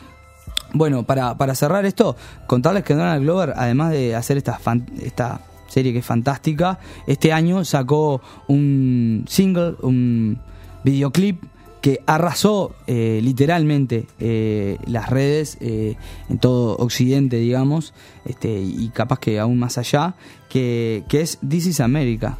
bueno, 0.73 1.03
para, 1.03 1.37
para 1.37 1.55
cerrar 1.55 1.85
esto, 1.85 2.15
contarles 2.47 2.83
que 2.83 2.93
Donald 2.93 3.23
Glover, 3.23 3.53
además 3.55 3.91
de 3.91 4.15
hacer 4.15 4.37
esta, 4.37 4.59
esta 5.01 5.41
serie 5.67 5.93
que 5.93 5.99
es 5.99 6.05
fantástica, 6.05 6.79
este 7.07 7.33
año 7.33 7.63
sacó 7.65 8.21
un 8.47 9.25
single, 9.27 9.75
un 9.81 10.39
videoclip 10.83 11.43
que 11.81 12.01
arrasó 12.05 12.75
eh, 12.87 13.19
literalmente 13.23 14.05
eh, 14.19 14.77
las 14.85 15.09
redes 15.09 15.57
eh, 15.61 15.95
en 16.29 16.37
todo 16.37 16.75
Occidente, 16.77 17.37
digamos, 17.37 17.93
este, 18.25 18.61
y 18.61 18.89
capaz 18.89 19.19
que 19.19 19.39
aún 19.39 19.59
más 19.59 19.77
allá, 19.77 20.15
que, 20.49 21.03
que 21.07 21.21
es 21.21 21.39
This 21.47 21.67
is 21.67 21.79
America. 21.79 22.37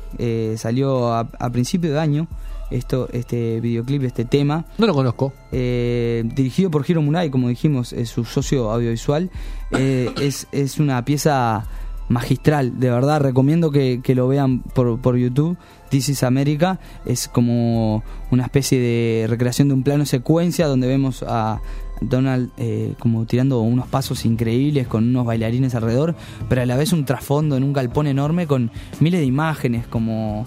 salió 0.58 1.14
a, 1.14 1.50
principio 1.52 1.92
de 1.94 2.00
año 2.00 2.28
esto, 2.70 3.08
este 3.14 3.62
videoclip, 3.62 4.04
este 4.04 4.26
tema. 4.26 4.66
No 4.78 4.88
lo 4.88 4.94
conozco. 4.94 5.34
dirigido 5.52 6.70
por 6.70 6.88
Hiro 6.88 7.02
Murai, 7.02 7.30
como 7.30 7.50
dijimos, 7.50 7.94
es 7.94 8.10
su 8.10 8.26
socio 8.26 8.72
audiovisual. 8.72 9.30
es, 9.72 10.48
es 10.52 10.80
una 10.80 11.06
pieza 11.06 11.66
magistral, 12.10 12.80
de 12.80 12.90
verdad, 12.90 13.22
recomiendo 13.22 13.72
que, 13.72 14.02
que 14.04 14.16
lo 14.16 14.28
vean 14.28 14.62
por, 14.62 15.00
por 15.00 15.16
YouTube. 15.16 15.58
This 15.90 16.10
is 16.10 16.24
America 16.24 16.80
es 17.06 17.28
como 17.28 18.04
una 18.30 18.44
especie 18.44 18.80
de 18.80 19.28
recreación 19.28 19.70
de 19.70 19.74
un 19.74 19.84
plano 19.84 20.06
secuencia 20.06 20.68
donde 20.68 20.88
vemos 20.88 21.24
a 21.28 21.62
Donald 22.02 22.52
eh, 22.58 22.94
como 23.00 23.26
tirando 23.26 23.60
unos 23.62 23.88
pasos 23.88 24.26
increíbles 24.26 24.88
con 24.88 25.08
unos 25.08 25.26
bailarines 25.26 25.76
alrededor, 25.76 26.16
pero 26.48 26.62
a 26.62 26.66
la 26.66 26.78
vez 26.78 26.94
un 26.94 27.06
trasfondo 27.06 27.58
en 27.58 27.64
un 27.64 27.74
galpón 27.74 28.08
enorme 28.08 28.48
con 28.48 28.72
miles 29.00 29.20
de 29.20 29.26
imágenes 29.26 29.88
como 29.88 30.46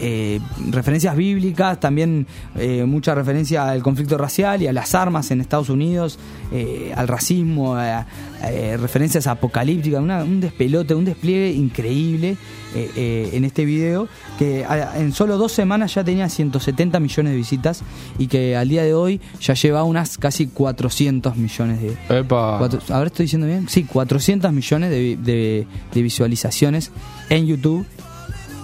eh, 0.00 0.40
referencias 0.70 1.16
bíblicas, 1.16 1.78
también 1.78 2.26
eh, 2.56 2.84
mucha 2.84 3.14
referencia 3.14 3.68
al 3.68 3.82
conflicto 3.82 4.18
racial 4.18 4.62
y 4.62 4.66
a 4.66 4.72
las 4.72 4.94
armas 4.94 5.30
en 5.30 5.40
Estados 5.40 5.68
Unidos, 5.68 6.18
eh, 6.52 6.92
al 6.96 7.08
racismo, 7.08 7.76
referencias 8.78 9.26
apocalípticas, 9.26 10.02
un 10.02 10.40
despelote, 10.40 10.94
un 10.94 11.04
despliegue 11.04 11.52
increíble 11.52 12.36
en 12.74 13.44
este 13.44 13.64
video 13.64 14.08
que 14.38 14.66
en 14.96 15.12
solo 15.12 15.38
dos 15.38 15.52
semanas 15.52 15.94
ya 15.94 16.04
tenía 16.04 16.28
170 16.28 17.00
millones 17.00 17.32
de 17.32 17.36
visitas 17.36 17.82
y 18.18 18.26
que 18.26 18.56
al 18.56 18.68
día 18.68 18.82
de 18.82 18.92
hoy 18.92 19.20
ya 19.40 19.54
lleva 19.54 19.84
unas 19.84 20.18
casi 20.18 20.48
400 20.48 21.36
millones 21.36 21.80
de... 21.80 22.18
Epa. 22.18 22.58
¿Ahora 22.58 23.06
estoy 23.06 23.24
diciendo 23.24 23.46
bien? 23.46 23.68
Sí, 23.68 23.84
400 23.84 24.52
millones 24.52 24.90
de 24.90 25.66
visualizaciones 25.94 26.90
en 27.30 27.46
YouTube 27.46 27.86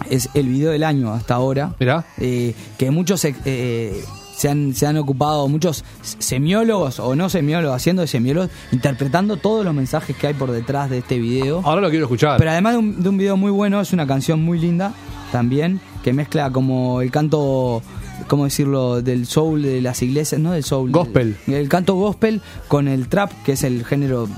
es 0.09 0.29
el 0.35 0.49
video 0.49 0.71
del 0.71 0.85
año 0.85 1.13
hasta 1.13 1.35
ahora. 1.35 1.75
Eh, 2.19 2.55
que 2.79 2.91
muchos 2.91 3.25
eh, 3.25 4.03
se, 4.35 4.49
han, 4.49 4.75
se 4.75 4.87
han 4.87 4.97
ocupado, 4.97 5.49
muchos 5.49 5.85
semiólogos 6.03 7.01
o 7.01 7.15
no 7.17 7.29
semiólogos, 7.29 7.77
haciendo 7.77 8.03
de 8.03 8.09
semiólogos, 8.09 8.51
interpretando 8.73 9.37
todos 9.37 9.65
los 9.65 9.75
mensajes 9.75 10.17
que 10.17 10.29
hay 10.29 10.35
por 10.35 10.51
detrás 10.51 10.91
de 10.91 10.99
este 10.99 11.19
video. 11.19 11.63
Ahora 11.65 11.81
lo 11.81 11.91
quiero 11.91 12.07
escuchar. 12.07 12.39
Pero 12.39 12.51
además 12.51 12.75
de 12.75 12.79
un, 12.79 13.03
de 13.03 13.09
un 13.09 13.19
video 13.19 13.37
muy 13.37 13.51
bueno, 13.51 13.81
es 13.81 13.93
una 13.93 14.07
canción 14.07 14.43
muy 14.43 14.59
linda 14.59 14.93
también, 15.33 15.81
que 16.03 16.13
mezcla 16.13 16.51
como 16.51 17.03
el 17.03 17.11
canto 17.11 17.83
¿cómo 18.27 18.45
decirlo? 18.45 19.03
Del 19.03 19.27
soul 19.27 19.63
de 19.63 19.81
las 19.81 20.03
iglesias, 20.03 20.41
no 20.41 20.53
del 20.53 20.65
soul. 20.65 20.91
Gospel. 20.91 21.37
el 21.47 21.69
canto 21.69 21.95
gospel 21.95 22.41
con 22.69 22.89
el 22.89 23.09
trap, 23.09 23.33
que 23.45 23.53
es 23.53 23.65
el 23.65 23.85
género 23.85 24.29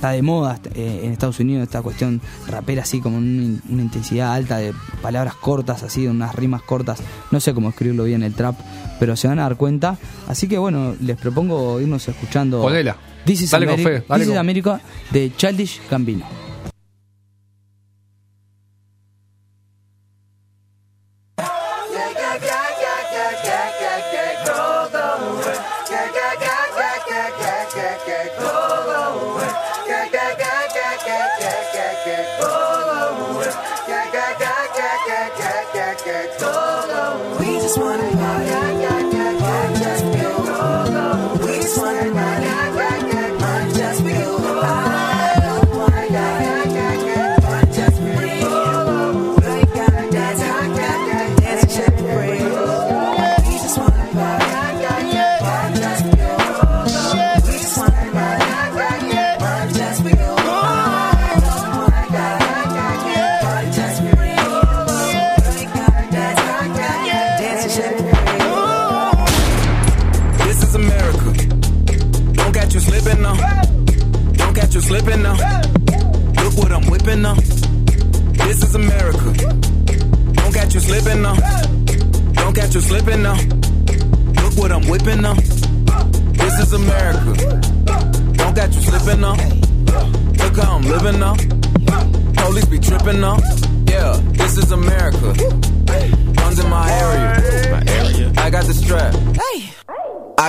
está 0.00 0.12
de 0.12 0.22
moda 0.22 0.58
eh, 0.74 1.02
en 1.04 1.12
Estados 1.12 1.40
Unidos 1.40 1.64
esta 1.64 1.82
cuestión 1.82 2.22
rapera 2.48 2.84
así 2.84 3.02
como 3.02 3.18
una, 3.18 3.60
intensidad 3.68 4.32
alta 4.32 4.56
de 4.56 4.72
palabras 5.02 5.34
cortas 5.34 5.82
así, 5.82 6.06
unas 6.06 6.34
rimas 6.34 6.62
cortas. 6.62 7.02
No 7.30 7.38
sé 7.38 7.52
cómo 7.52 7.68
escribirlo 7.68 8.04
bien 8.04 8.22
el 8.22 8.32
trap, 8.32 8.58
pero 8.98 9.14
se 9.14 9.28
van 9.28 9.38
a 9.40 9.42
dar 9.42 9.56
cuenta. 9.56 9.98
Así 10.26 10.48
que 10.48 10.56
bueno, 10.56 10.94
les 11.02 11.18
propongo 11.18 11.78
irnos 11.82 12.08
escuchando 12.08 12.62
Ponela. 12.62 12.96
This 13.26 13.42
is, 13.42 13.52
America, 13.52 14.80
de 15.10 15.30
Childish 15.36 15.82
Gambino. 15.90 16.49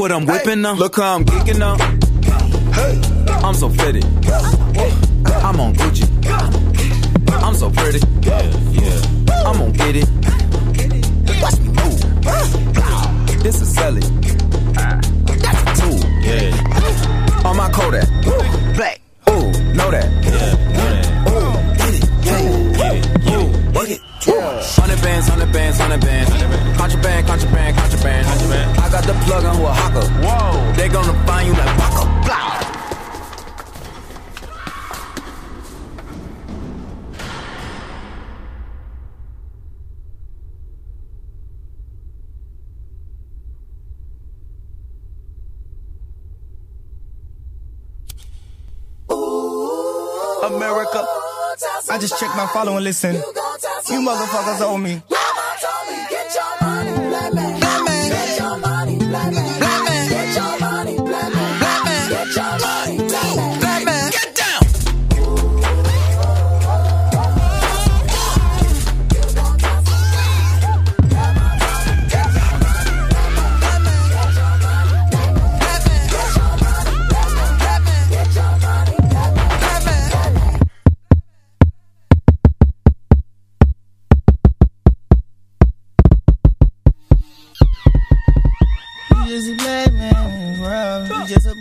What 0.00 0.10
I'm 0.10 0.24
whipping 0.24 0.62
now. 0.62 0.72
Look 0.72 0.96
how 0.96 1.16
I'm 1.16 1.26
geeking 1.26 1.58
now. 1.58 1.76
I'm 3.46 3.54
so 3.54 3.68
fitted. 3.68 4.04
I'm 5.44 5.60
on 5.60 5.74
Gucci. 5.74 5.99
follow 52.52 52.76
and 52.76 52.84
listen. 52.84 53.14
You, 53.14 53.20
you 53.90 54.00
motherfuckers 54.08 54.60
owe 54.60 54.78
me. 54.78 55.02
Mama 55.10 55.46
told 55.62 55.84
me, 55.90 55.98
get 56.10 56.34
your 56.34 56.68
money, 56.68 56.92
Get 58.08 58.38
your 58.38 58.58
money, 58.58 58.98
me. 58.98 59.59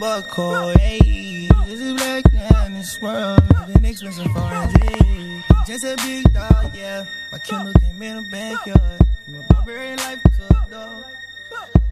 Fuck 0.09 0.39
a. 0.39 0.79
Hey, 0.79 1.47
this 1.67 1.79
is 1.79 1.93
black 1.93 2.33
now 2.33 2.65
this 2.73 2.99
world. 2.99 3.47
Been 3.71 3.85
expensive 3.85 4.25
for 4.31 4.39
a 4.39 5.43
Just 5.67 5.83
a 5.83 5.95
big 5.97 6.33
dog, 6.33 6.75
yeah. 6.75 7.05
My 7.31 7.37
Kindle 7.37 7.73
came 7.73 8.01
in 8.01 8.17
a 8.17 8.21
backyard. 8.23 9.01
My 9.27 9.37
Burberry 9.49 9.95
life 9.97 10.23
took 10.35 10.71
dog. 10.71 11.05